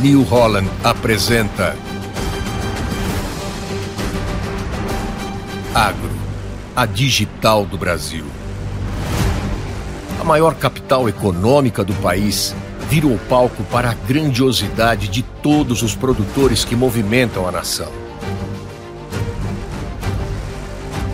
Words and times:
New 0.00 0.22
Holland 0.22 0.68
apresenta 0.82 1.76
Agro, 5.72 6.10
a 6.74 6.84
digital 6.84 7.64
do 7.64 7.78
Brasil. 7.78 8.24
A 10.20 10.24
maior 10.24 10.56
capital 10.56 11.08
econômica 11.08 11.84
do 11.84 11.94
país 11.94 12.54
virou 12.88 13.16
palco 13.28 13.62
para 13.64 13.90
a 13.90 13.94
grandiosidade 13.94 15.06
de 15.06 15.22
todos 15.22 15.82
os 15.82 15.94
produtores 15.94 16.64
que 16.64 16.74
movimentam 16.74 17.46
a 17.46 17.52
nação. 17.52 17.92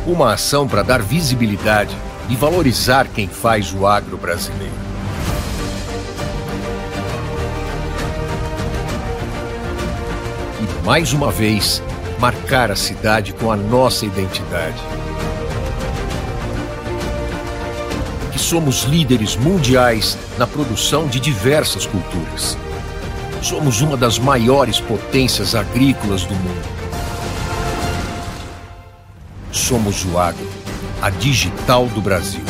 Uma 0.07 0.33
ação 0.33 0.67
para 0.67 0.83
dar 0.83 1.03
visibilidade 1.03 1.95
e 2.31 2.35
valorizar 2.35 3.07
quem 3.09 3.29
faz 3.29 3.75
o 3.75 3.87
agro 3.87 4.17
brasileiro. 4.17 4.90
Mais 10.85 11.13
uma 11.13 11.31
vez, 11.31 11.83
marcar 12.19 12.71
a 12.71 12.77
cidade 12.77 13.33
com 13.35 13.51
a 13.51 13.57
nossa 13.57 14.07
identidade. 14.07 14.81
Que 18.33 18.39
somos 18.39 18.85
líderes 18.85 19.37
mundiais 19.37 20.17
na 20.39 20.47
produção 20.47 21.07
de 21.07 21.21
diversas 21.21 21.87
culturas. 21.87 22.57
Somos 23.43 23.81
uma 23.81 23.97
das 23.97 24.19
maiores 24.19 24.81
potências 24.81 25.55
agrícolas 25.55 26.25
do 26.25 26.35
mundo. 26.35 26.69
Somos 29.53 30.05
o 30.05 30.19
agro, 30.19 30.49
a 31.01 31.11
digital 31.11 31.87
do 31.87 32.01
Brasil. 32.01 32.50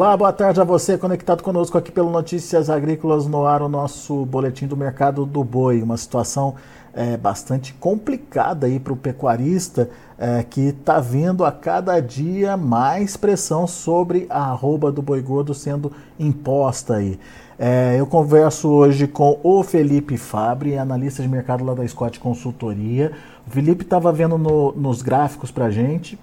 Olá, 0.00 0.16
boa 0.16 0.32
tarde 0.32 0.60
a 0.60 0.64
você 0.64 0.96
conectado 0.96 1.42
conosco 1.42 1.76
aqui 1.76 1.90
pelo 1.90 2.08
Notícias 2.08 2.70
Agrícolas 2.70 3.26
no 3.26 3.44
ar, 3.44 3.62
o 3.62 3.68
nosso 3.68 4.24
boletim 4.24 4.68
do 4.68 4.76
mercado 4.76 5.26
do 5.26 5.42
boi. 5.42 5.82
Uma 5.82 5.96
situação 5.96 6.54
é, 6.94 7.16
bastante 7.16 7.74
complicada 7.74 8.68
aí 8.68 8.78
para 8.78 8.92
o 8.92 8.96
pecuarista 8.96 9.90
é, 10.16 10.44
que 10.44 10.68
está 10.68 11.00
vendo 11.00 11.44
a 11.44 11.50
cada 11.50 11.98
dia 11.98 12.56
mais 12.56 13.16
pressão 13.16 13.66
sobre 13.66 14.28
a 14.30 14.44
arroba 14.44 14.92
do 14.92 15.02
boi 15.02 15.20
gordo 15.20 15.52
sendo 15.52 15.90
imposta 16.16 16.94
aí. 16.94 17.18
É, 17.58 17.96
eu 17.98 18.06
converso 18.06 18.68
hoje 18.68 19.08
com 19.08 19.40
o 19.42 19.64
Felipe 19.64 20.16
Fabre, 20.16 20.78
analista 20.78 21.24
de 21.24 21.28
mercado 21.28 21.64
lá 21.64 21.74
da 21.74 21.84
Scott 21.88 22.20
Consultoria. 22.20 23.10
O 23.44 23.50
Felipe 23.50 23.82
estava 23.82 24.12
vendo 24.12 24.38
no, 24.38 24.70
nos 24.76 25.02
gráficos 25.02 25.50
para 25.50 25.70
gente, 25.70 26.16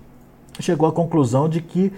chegou 0.62 0.88
à 0.88 0.94
conclusão 0.94 1.50
de 1.50 1.60
que 1.60 1.92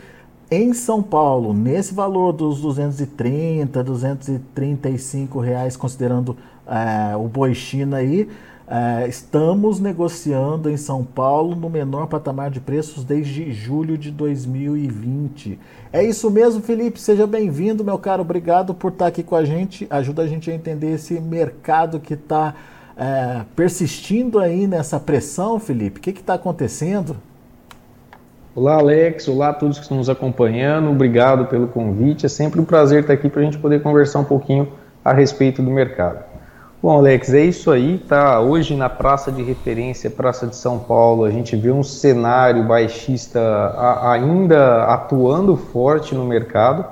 em 0.49 0.73
São 0.73 1.03
Paulo, 1.03 1.53
nesse 1.53 1.93
valor 1.93 2.31
dos 2.31 2.61
230, 2.61 3.83
235 3.83 5.39
reais, 5.39 5.75
considerando 5.75 6.37
é, 6.65 7.15
o 7.15 7.27
boi 7.27 7.53
China 7.53 7.97
aí, 7.97 8.29
é, 8.69 9.07
estamos 9.07 9.79
negociando 9.79 10.69
em 10.69 10.75
São 10.75 11.03
Paulo 11.03 11.55
no 11.55 11.69
menor 11.69 12.07
patamar 12.07 12.49
de 12.51 12.59
preços 12.59 13.03
desde 13.03 13.53
julho 13.53 13.97
de 13.97 14.11
2020. 14.11 15.57
É 15.91 16.03
isso 16.03 16.29
mesmo, 16.29 16.61
Felipe. 16.61 16.99
Seja 16.99 17.25
bem-vindo, 17.25 17.83
meu 17.83 17.97
caro. 17.97 18.21
Obrigado 18.21 18.73
por 18.73 18.91
estar 18.91 19.07
aqui 19.07 19.23
com 19.23 19.35
a 19.35 19.45
gente. 19.45 19.87
Ajuda 19.89 20.23
a 20.23 20.27
gente 20.27 20.51
a 20.51 20.53
entender 20.53 20.93
esse 20.93 21.19
mercado 21.19 21.99
que 21.99 22.13
está 22.13 22.55
é, 22.97 23.45
persistindo 23.55 24.37
aí 24.37 24.67
nessa 24.67 24.99
pressão, 24.99 25.59
Felipe. 25.59 25.99
O 25.99 26.01
que 26.01 26.09
está 26.09 26.33
acontecendo? 26.33 27.15
Olá, 28.59 28.73
Alex. 28.73 29.27
Olá 29.27 29.49
a 29.49 29.53
todos 29.53 29.77
que 29.77 29.83
estão 29.83 29.97
nos 29.97 30.09
acompanhando. 30.09 30.89
Obrigado 30.89 31.45
pelo 31.45 31.67
convite. 31.67 32.25
É 32.25 32.29
sempre 32.29 32.59
um 32.59 32.65
prazer 32.65 33.01
estar 33.01 33.13
aqui 33.13 33.29
para 33.29 33.41
a 33.41 33.43
gente 33.43 33.59
poder 33.59 33.83
conversar 33.83 34.17
um 34.17 34.23
pouquinho 34.23 34.67
a 35.05 35.13
respeito 35.13 35.61
do 35.61 35.69
mercado. 35.69 36.23
Bom, 36.81 36.97
Alex, 36.97 37.31
é 37.35 37.41
isso 37.41 37.69
aí. 37.69 37.99
Tá 37.99 38.41
hoje 38.41 38.75
na 38.75 38.89
praça 38.89 39.31
de 39.31 39.43
referência, 39.43 40.09
Praça 40.09 40.47
de 40.47 40.55
São 40.55 40.79
Paulo, 40.79 41.23
a 41.23 41.29
gente 41.29 41.55
vê 41.55 41.69
um 41.69 41.83
cenário 41.83 42.63
baixista 42.63 43.39
ainda 44.01 44.85
atuando 44.85 45.55
forte 45.55 46.15
no 46.15 46.25
mercado. 46.25 46.83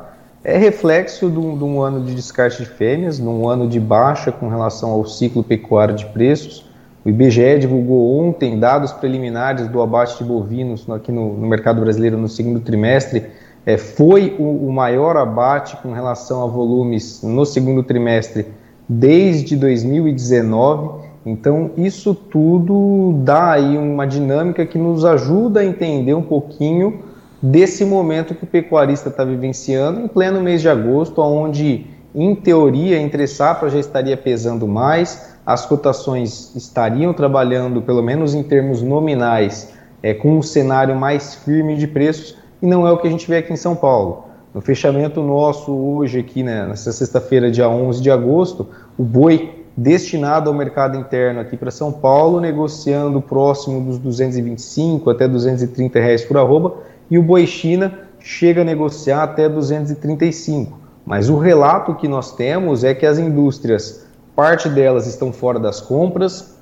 É 0.44 0.60
reflexo 0.60 1.32
de 1.32 1.40
um, 1.40 1.58
de 1.58 1.64
um 1.64 1.82
ano 1.82 2.06
de 2.06 2.14
descarte 2.14 2.62
de 2.62 2.70
fêmeas, 2.70 3.18
num 3.18 3.50
ano 3.50 3.68
de 3.68 3.80
baixa 3.80 4.32
com 4.32 4.50
relação 4.50 4.92
ao 4.92 5.04
ciclo 5.04 5.44
pecuário 5.44 5.96
de 5.96 6.06
preços. 6.06 6.65
O 7.06 7.10
IBGE 7.10 7.60
divulgou 7.60 8.20
ontem 8.20 8.60
dados 8.60 8.92
preliminares 8.92 9.68
do 9.68 9.80
abate 9.80 10.18
de 10.18 10.24
bovinos 10.24 10.90
aqui 10.90 11.12
no, 11.12 11.38
no 11.38 11.48
mercado 11.48 11.80
brasileiro 11.80 12.18
no 12.18 12.28
segundo 12.28 12.60
trimestre. 12.60 13.28
É, 13.64 13.78
foi 13.78 14.36
o, 14.40 14.68
o, 14.68 14.74
maior 14.74 15.16
abate 15.16 15.78
com 15.78 15.92
relação 15.92 16.44
a 16.44 16.48
volumes 16.48 17.22
no 17.22 17.46
segundo 17.46 17.84
trimestre 17.84 18.48
desde 18.90 19.56
2019. 19.56 21.06
Então, 21.24 21.70
isso 21.78 22.16
tudo 22.16 23.14
dá 23.24 23.52
aí 23.52 23.78
uma 23.78 24.08
dinâmica 24.08 24.66
que 24.66 24.80
nos 24.80 25.06
ajuda 25.06 25.60
a 25.60 25.66
entender 25.66 26.16
um 26.16 26.24
pouquinho 26.24 27.02
desse 27.40 27.86
momento 27.86 28.34
que 28.34 28.46
o 28.46 28.48
pecuarista 28.48 29.10
está 29.10 29.24
vivenciando 29.24 30.02
em 30.02 30.08
pleno 30.08 30.42
mês 30.42 30.60
de 30.60 30.70
agosto, 30.70 31.22
onde, 31.22 31.86
em 32.16 32.34
teoria, 32.34 32.98
entre 32.98 33.28
safra 33.28 33.70
já 33.70 33.80
estaria 33.80 34.18
pesando 34.18 34.68
mais, 34.68 35.35
as 35.46 35.66
cotações 35.66 36.56
estariam 36.56 37.14
trabalhando, 37.14 37.82
pelo 37.82 38.02
menos 38.02 38.34
em 38.34 38.42
termos 38.42 38.82
nominais, 38.82 39.74
é, 40.02 40.14
com 40.14 40.38
um 40.38 40.42
cenário 40.42 40.96
mais 40.96 41.36
firme 41.36 41.76
de 41.76 41.88
preços, 41.88 42.36
e 42.62 42.66
não 42.66 42.88
é 42.88 42.92
o 42.92 42.98
que 42.98 43.08
a 43.08 43.12
gente 43.12 43.28
vê 43.28 43.38
aqui 43.38 43.54
em 43.54 43.58
São 43.58 43.76
Paulo. 43.76 44.26
No 44.54 44.62
fechamento 44.62 45.22
nosso 45.22 45.72
hoje 45.72 46.20
aqui, 46.20 46.42
né, 46.42 46.66
nessa 46.66 46.92
sexta-feira, 46.92 47.52
dia 47.52 47.70
11 47.70 48.02
de 48.02 48.10
agosto, 48.10 48.68
o 48.98 49.04
boi 49.04 49.66
destinado 49.78 50.50
ao 50.50 50.56
mercado 50.56 50.98
interno 50.98 51.42
aqui 51.42 51.58
para 51.58 51.70
São 51.70 51.92
Paulo, 51.92 52.40
negociando 52.40 53.22
próximo 53.22 53.82
dos 53.82 54.00
225 54.00 55.10
até 55.10 55.28
230 55.28 56.00
reais 56.00 56.24
por 56.24 56.38
arroba, 56.38 56.78
e 57.12 57.20
o 57.20 57.24
boi 57.24 57.46
China 57.46 58.00
chega 58.20 58.62
a 58.62 58.64
negociar 58.64 59.24
até 59.24 59.50
235. 59.50 60.80
Mas 61.06 61.30
o 61.30 61.38
relato 61.38 61.94
que 61.94 62.08
nós 62.08 62.32
temos 62.36 62.84
é 62.84 62.96
que 62.96 63.06
as 63.06 63.20
indústrias 63.20 64.05
Parte 64.36 64.68
delas 64.68 65.08
estão 65.08 65.32
fora 65.32 65.60
das 65.60 65.80
compras, 65.80 66.56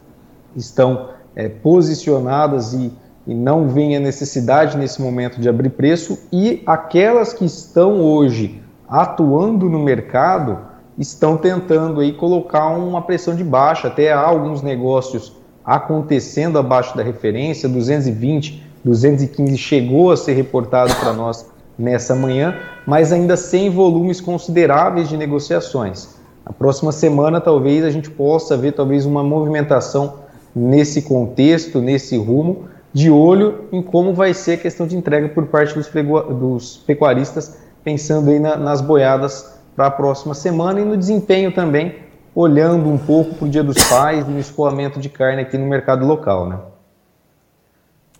estão 0.55 1.09
é, 1.35 1.49
posicionadas 1.49 2.73
e, 2.73 2.91
e 3.25 3.33
não 3.33 3.67
vem 3.67 3.95
a 3.95 3.99
necessidade 3.99 4.77
nesse 4.77 5.01
momento 5.01 5.41
de 5.41 5.49
abrir 5.49 5.69
preço, 5.69 6.19
e 6.31 6.61
aquelas 6.65 7.33
que 7.33 7.45
estão 7.45 8.01
hoje 8.01 8.61
atuando 8.87 9.69
no 9.69 9.79
mercado 9.79 10.59
estão 10.97 11.35
tentando 11.35 11.99
aí 11.99 12.13
colocar 12.13 12.67
uma 12.69 13.01
pressão 13.01 13.35
de 13.35 13.43
baixa, 13.43 13.87
até 13.87 14.13
há 14.13 14.19
alguns 14.19 14.61
negócios 14.61 15.35
acontecendo 15.65 16.59
abaixo 16.59 16.95
da 16.95 17.01
referência, 17.01 17.67
220, 17.67 18.63
215 18.83 19.57
chegou 19.57 20.11
a 20.11 20.17
ser 20.17 20.33
reportado 20.33 20.93
para 20.95 21.13
nós 21.13 21.49
nessa 21.77 22.13
manhã, 22.13 22.55
mas 22.85 23.11
ainda 23.11 23.35
sem 23.35 23.69
volumes 23.69 24.21
consideráveis 24.21 25.09
de 25.09 25.17
negociações. 25.17 26.12
A 26.45 26.51
próxima 26.51 26.91
semana 26.91 27.39
talvez 27.39 27.85
a 27.85 27.89
gente 27.89 28.09
possa 28.09 28.57
ver 28.57 28.73
talvez 28.73 29.05
uma 29.05 29.23
movimentação 29.23 30.15
nesse 30.55 31.01
contexto, 31.01 31.79
nesse 31.79 32.17
rumo, 32.17 32.65
de 32.91 33.09
olho 33.09 33.65
em 33.71 33.81
como 33.81 34.13
vai 34.13 34.33
ser 34.33 34.53
a 34.53 34.57
questão 34.57 34.85
de 34.85 34.95
entrega 34.95 35.29
por 35.29 35.47
parte 35.47 35.73
dos, 35.73 35.89
dos 35.89 36.77
pecuaristas, 36.85 37.57
pensando 37.83 38.29
aí 38.29 38.39
na, 38.39 38.55
nas 38.55 38.81
boiadas 38.81 39.53
para 39.75 39.87
a 39.87 39.91
próxima 39.91 40.33
semana 40.35 40.79
e 40.79 40.85
no 40.85 40.95
desempenho 40.95 41.51
também, 41.51 41.95
olhando 42.35 42.89
um 42.89 42.97
pouco 42.97 43.35
para 43.35 43.45
o 43.45 43.49
Dia 43.49 43.63
dos 43.63 43.81
Pais 43.85 44.27
e 44.27 44.31
no 44.31 44.39
escoamento 44.39 44.99
de 44.99 45.09
carne 45.09 45.41
aqui 45.41 45.57
no 45.57 45.65
mercado 45.65 46.05
local, 46.05 46.47
né? 46.47 46.59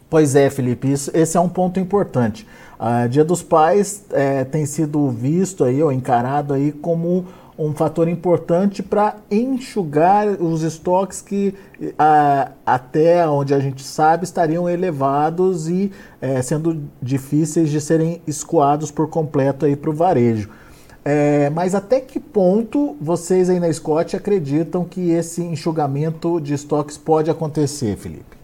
Pois 0.10 0.36
é, 0.36 0.50
Felipe, 0.50 0.92
isso, 0.92 1.12
esse 1.14 1.36
é 1.38 1.40
um 1.40 1.50
ponto 1.50 1.80
importante. 1.80 2.48
A 2.80 3.08
Dia 3.08 3.24
dos 3.24 3.42
Pais 3.42 4.06
é, 4.12 4.44
tem 4.44 4.66
sido 4.66 5.10
visto 5.10 5.64
aí 5.64 5.82
ou 5.82 5.92
encarado 5.92 6.54
aí 6.54 6.72
como 6.72 7.26
um 7.58 7.74
fator 7.74 8.08
importante 8.08 8.82
para 8.82 9.18
enxugar 9.30 10.28
os 10.28 10.64
estoques 10.64 11.22
que 11.22 11.54
a, 11.98 12.52
até 12.66 13.28
onde 13.28 13.54
a 13.54 13.60
gente 13.60 13.84
sabe 13.84 14.24
estariam 14.24 14.70
elevados 14.70 15.68
e 15.68 15.92
é, 16.20 16.42
sendo 16.42 16.84
difíceis 17.02 17.70
de 17.70 17.80
serem 17.80 18.22
escoados 18.26 18.90
por 18.90 19.08
completo 19.10 19.66
aí 19.66 19.76
para 19.76 19.90
o 19.90 19.94
varejo. 19.94 20.50
É, 21.06 21.50
mas 21.50 21.76
até 21.76 22.00
que 22.00 22.20
ponto 22.20 22.96
vocês 23.00 23.50
aí 23.50 23.60
na 23.60 23.72
Scott 23.72 24.16
acreditam 24.16 24.86
que 24.86 25.12
esse 25.12 25.44
enxugamento 25.44 26.40
de 26.40 26.54
estoques 26.54 26.98
pode 26.98 27.30
acontecer, 27.30 27.98
Felipe? 27.98 28.43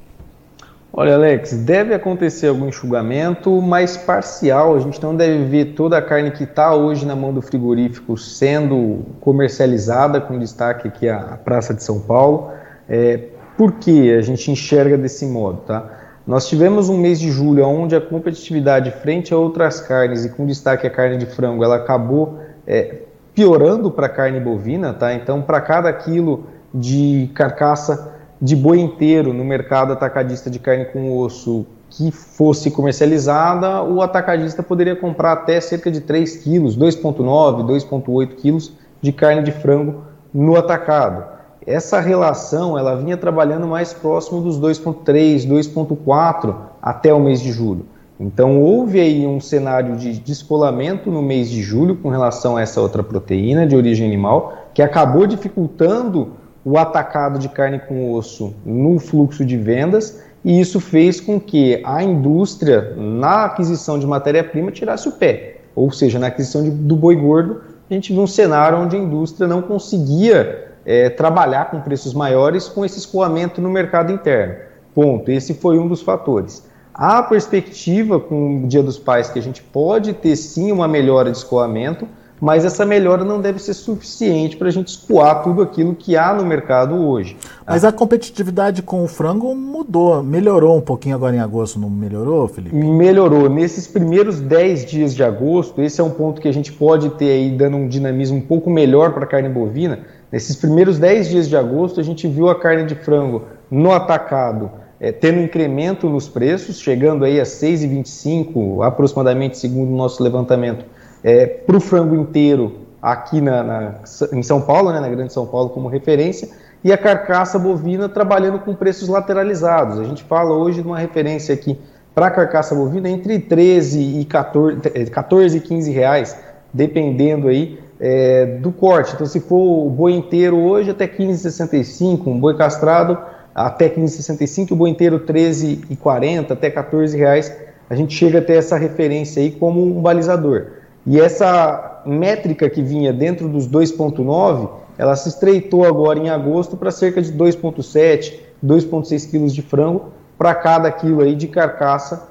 Olha, 0.91 1.13
Alex, 1.13 1.53
deve 1.53 1.93
acontecer 1.93 2.47
algum 2.47 2.67
enxugamento, 2.67 3.61
mas 3.61 3.95
parcial. 3.95 4.75
A 4.75 4.79
gente 4.79 5.01
não 5.01 5.15
deve 5.15 5.45
ver 5.45 5.73
toda 5.75 5.97
a 5.97 6.01
carne 6.01 6.31
que 6.31 6.43
está 6.43 6.73
hoje 6.73 7.05
na 7.05 7.15
mão 7.15 7.31
do 7.31 7.41
frigorífico 7.41 8.17
sendo 8.17 9.05
comercializada, 9.21 10.19
com 10.19 10.39
destaque 10.39 10.87
aqui 10.87 11.07
a 11.07 11.37
Praça 11.43 11.75
de 11.75 11.83
São 11.83 11.99
Paulo. 11.99 12.51
É, 12.89 13.19
por 13.55 13.73
que 13.73 14.11
a 14.11 14.21
gente 14.21 14.49
enxerga 14.49 14.97
desse 14.97 15.27
modo? 15.27 15.61
Tá? 15.61 15.85
Nós 16.25 16.47
tivemos 16.47 16.89
um 16.89 16.97
mês 16.97 17.19
de 17.19 17.29
julho 17.29 17.65
onde 17.67 17.95
a 17.95 18.01
competitividade 18.01 18.89
frente 18.89 19.31
a 19.31 19.37
outras 19.37 19.79
carnes 19.79 20.25
e 20.25 20.29
com 20.29 20.45
destaque 20.45 20.87
a 20.87 20.89
carne 20.89 21.17
de 21.17 21.27
frango, 21.27 21.63
ela 21.63 21.75
acabou 21.75 22.39
é, 22.65 23.03
piorando 23.35 23.91
para 23.91 24.07
a 24.07 24.09
carne 24.09 24.39
bovina, 24.39 24.93
tá? 24.93 25.13
Então, 25.13 25.41
para 25.41 25.61
cada 25.61 25.91
quilo 25.93 26.45
de 26.73 27.29
carcaça 27.33 28.18
de 28.41 28.55
boi 28.55 28.79
inteiro 28.79 29.33
no 29.33 29.43
mercado 29.43 29.93
atacadista 29.93 30.49
de 30.49 30.59
carne 30.59 30.85
com 30.85 31.17
osso 31.17 31.65
que 31.89 32.11
fosse 32.11 32.69
comercializada, 32.69 33.83
o 33.83 34.01
atacadista 34.01 34.61
poderia 34.61 34.95
comprar 34.95 35.33
até 35.33 35.59
cerca 35.59 35.89
de 35.89 36.01
3 36.01 36.37
quilos, 36.37 36.77
2,9, 36.77 37.65
2,8 37.65 38.35
quilos 38.35 38.73
de 39.01 39.11
carne 39.11 39.41
de 39.41 39.51
frango 39.51 40.03
no 40.33 40.55
atacado. 40.55 41.25
Essa 41.65 41.99
relação 41.99 42.77
ela 42.77 42.95
vinha 42.95 43.17
trabalhando 43.17 43.67
mais 43.67 43.93
próximo 43.93 44.41
dos 44.41 44.59
2,3, 44.59 45.47
2,4 45.47 46.55
até 46.81 47.13
o 47.13 47.19
mês 47.19 47.41
de 47.41 47.51
julho. 47.51 47.85
Então 48.19 48.61
houve 48.61 48.99
aí 48.99 49.25
um 49.25 49.39
cenário 49.39 49.95
de 49.95 50.19
descolamento 50.19 51.09
no 51.09 51.21
mês 51.21 51.49
de 51.49 51.61
julho 51.61 51.95
com 51.95 52.09
relação 52.09 52.57
a 52.57 52.61
essa 52.61 52.81
outra 52.81 53.01
proteína 53.01 53.65
de 53.65 53.75
origem 53.75 54.05
animal, 54.05 54.53
que 54.73 54.81
acabou 54.81 55.25
dificultando 55.25 56.33
o 56.69 56.77
atacado 56.77 57.39
de 57.39 57.49
carne 57.49 57.79
com 57.79 58.13
osso 58.13 58.53
no 58.63 58.99
fluxo 58.99 59.43
de 59.43 59.57
vendas, 59.57 60.21
e 60.45 60.59
isso 60.61 60.79
fez 60.79 61.19
com 61.19 61.39
que 61.39 61.81
a 61.83 62.03
indústria, 62.03 62.93
na 62.95 63.45
aquisição 63.45 63.97
de 63.97 64.05
matéria-prima, 64.05 64.71
tirasse 64.71 65.09
o 65.09 65.13
pé. 65.13 65.61
Ou 65.75 65.91
seja, 65.91 66.19
na 66.19 66.27
aquisição 66.27 66.63
de, 66.63 66.69
do 66.69 66.95
boi 66.95 67.15
gordo, 67.15 67.61
a 67.89 67.93
gente 67.93 68.13
viu 68.13 68.21
um 68.21 68.27
cenário 68.27 68.77
onde 68.77 68.95
a 68.95 68.99
indústria 68.99 69.47
não 69.47 69.63
conseguia 69.63 70.75
é, 70.85 71.09
trabalhar 71.09 71.71
com 71.71 71.81
preços 71.81 72.13
maiores 72.13 72.69
com 72.69 72.85
esse 72.85 72.99
escoamento 72.99 73.59
no 73.59 73.69
mercado 73.71 74.13
interno. 74.13 74.55
Ponto. 74.93 75.31
Esse 75.31 75.55
foi 75.55 75.79
um 75.79 75.87
dos 75.87 76.03
fatores. 76.03 76.63
Há 76.93 77.23
perspectiva 77.23 78.19
com 78.19 78.63
o 78.63 78.67
Dia 78.67 78.83
dos 78.83 78.99
Pais 78.99 79.29
que 79.29 79.39
a 79.39 79.41
gente 79.41 79.63
pode 79.63 80.13
ter 80.13 80.35
sim 80.35 80.71
uma 80.71 80.87
melhora 80.87 81.31
de 81.31 81.37
escoamento, 81.37 82.07
mas 82.39 82.65
essa 82.65 82.85
melhora 82.85 83.23
não 83.23 83.41
deve 83.41 83.59
ser 83.59 83.73
suficiente 83.73 84.57
para 84.57 84.67
a 84.67 84.71
gente 84.71 84.89
escoar 84.89 85.43
tudo 85.43 85.61
aquilo 85.61 85.95
que 85.95 86.15
há 86.15 86.33
no 86.33 86.45
mercado 86.45 86.95
hoje. 86.95 87.37
Mas 87.65 87.83
a 87.83 87.91
competitividade 87.91 88.81
com 88.81 89.03
o 89.03 89.07
frango 89.07 89.53
mudou, 89.55 90.23
melhorou 90.23 90.77
um 90.77 90.81
pouquinho 90.81 91.15
agora 91.15 91.35
em 91.35 91.39
agosto, 91.39 91.79
não 91.79 91.89
melhorou, 91.89 92.47
Felipe? 92.47 92.75
Melhorou. 92.75 93.49
Nesses 93.49 93.87
primeiros 93.87 94.39
10 94.39 94.85
dias 94.85 95.15
de 95.15 95.23
agosto, 95.23 95.81
esse 95.81 95.99
é 95.99 96.03
um 96.03 96.11
ponto 96.11 96.41
que 96.41 96.47
a 96.47 96.53
gente 96.53 96.71
pode 96.71 97.09
ter 97.11 97.31
aí 97.31 97.51
dando 97.51 97.77
um 97.77 97.87
dinamismo 97.87 98.37
um 98.37 98.41
pouco 98.41 98.69
melhor 98.69 99.13
para 99.13 99.23
a 99.23 99.27
carne 99.27 99.49
bovina. 99.49 99.99
Nesses 100.31 100.55
primeiros 100.55 100.97
10 100.99 101.29
dias 101.29 101.49
de 101.49 101.57
agosto, 101.57 101.99
a 101.99 102.03
gente 102.03 102.27
viu 102.27 102.49
a 102.49 102.59
carne 102.59 102.85
de 102.85 102.95
frango 102.95 103.43
no 103.69 103.91
atacado 103.91 104.71
é, 104.99 105.11
tendo 105.11 105.39
incremento 105.39 106.09
nos 106.09 106.27
preços, 106.27 106.79
chegando 106.79 107.23
aí 107.23 107.39
a 107.39 107.43
6,25 107.43 108.85
aproximadamente, 108.85 109.57
segundo 109.57 109.93
o 109.93 109.95
nosso 109.95 110.21
levantamento, 110.21 110.85
é, 111.23 111.45
para 111.45 111.77
o 111.77 111.79
frango 111.79 112.15
inteiro 112.15 112.75
aqui 113.01 113.39
na, 113.41 113.63
na, 113.63 113.95
em 114.33 114.43
São 114.43 114.61
Paulo, 114.61 114.91
né, 114.91 114.99
na 114.99 115.09
Grande 115.09 115.33
São 115.33 115.45
Paulo 115.45 115.69
como 115.69 115.87
referência, 115.87 116.49
e 116.83 116.91
a 116.91 116.97
carcaça 116.97 117.59
bovina 117.59 118.07
trabalhando 118.07 118.59
com 118.59 118.73
preços 118.73 119.09
lateralizados. 119.09 119.99
A 119.99 120.03
gente 120.03 120.23
fala 120.23 120.55
hoje 120.55 120.81
de 120.81 120.87
uma 120.87 120.97
referência 120.97 121.53
aqui 121.53 121.77
para 122.15 122.27
a 122.27 122.31
carcaça 122.31 122.73
bovina 122.75 123.09
entre 123.09 123.39
13 123.39 124.19
e 124.19 124.25
14, 124.25 124.79
14 125.09 125.57
e 125.57 125.61
15 125.61 125.91
reais, 125.91 126.37
dependendo 126.73 127.47
aí 127.47 127.79
é, 127.99 128.45
do 128.45 128.71
corte. 128.71 129.13
Então, 129.13 129.27
se 129.27 129.39
for 129.39 129.87
o 129.87 129.89
boi 129.89 130.13
inteiro 130.13 130.57
hoje, 130.57 130.91
até 130.91 131.07
15,65, 131.07 132.27
um 132.27 132.39
boi 132.39 132.55
castrado 132.55 133.17
até 133.53 133.89
15,65, 133.89 134.71
o 134.71 134.75
boi 134.75 134.89
inteiro 134.89 135.19
13,40 135.19 136.51
até 136.51 136.69
14 136.69 137.17
reais. 137.17 137.53
A 137.89 137.95
gente 137.95 138.13
chega 138.13 138.39
a 138.39 138.41
ter 138.41 138.53
essa 138.53 138.77
referência 138.77 139.41
aí 139.41 139.51
como 139.51 139.83
um 139.83 140.01
balizador. 140.01 140.78
E 141.05 141.19
essa 141.19 142.01
métrica 142.05 142.69
que 142.69 142.81
vinha 142.81 143.11
dentro 143.13 143.47
dos 143.47 143.67
2,9, 143.67 144.69
ela 144.97 145.15
se 145.15 145.29
estreitou 145.29 145.85
agora 145.85 146.19
em 146.19 146.29
agosto 146.29 146.75
para 146.75 146.91
cerca 146.91 147.21
de 147.21 147.31
2,7, 147.31 148.39
2,6 148.63 149.29
quilos 149.29 149.53
de 149.53 149.61
frango 149.61 150.09
para 150.37 150.53
cada 150.55 150.91
quilo 150.91 151.21
aí 151.21 151.35
de 151.35 151.47
carcaça 151.47 152.27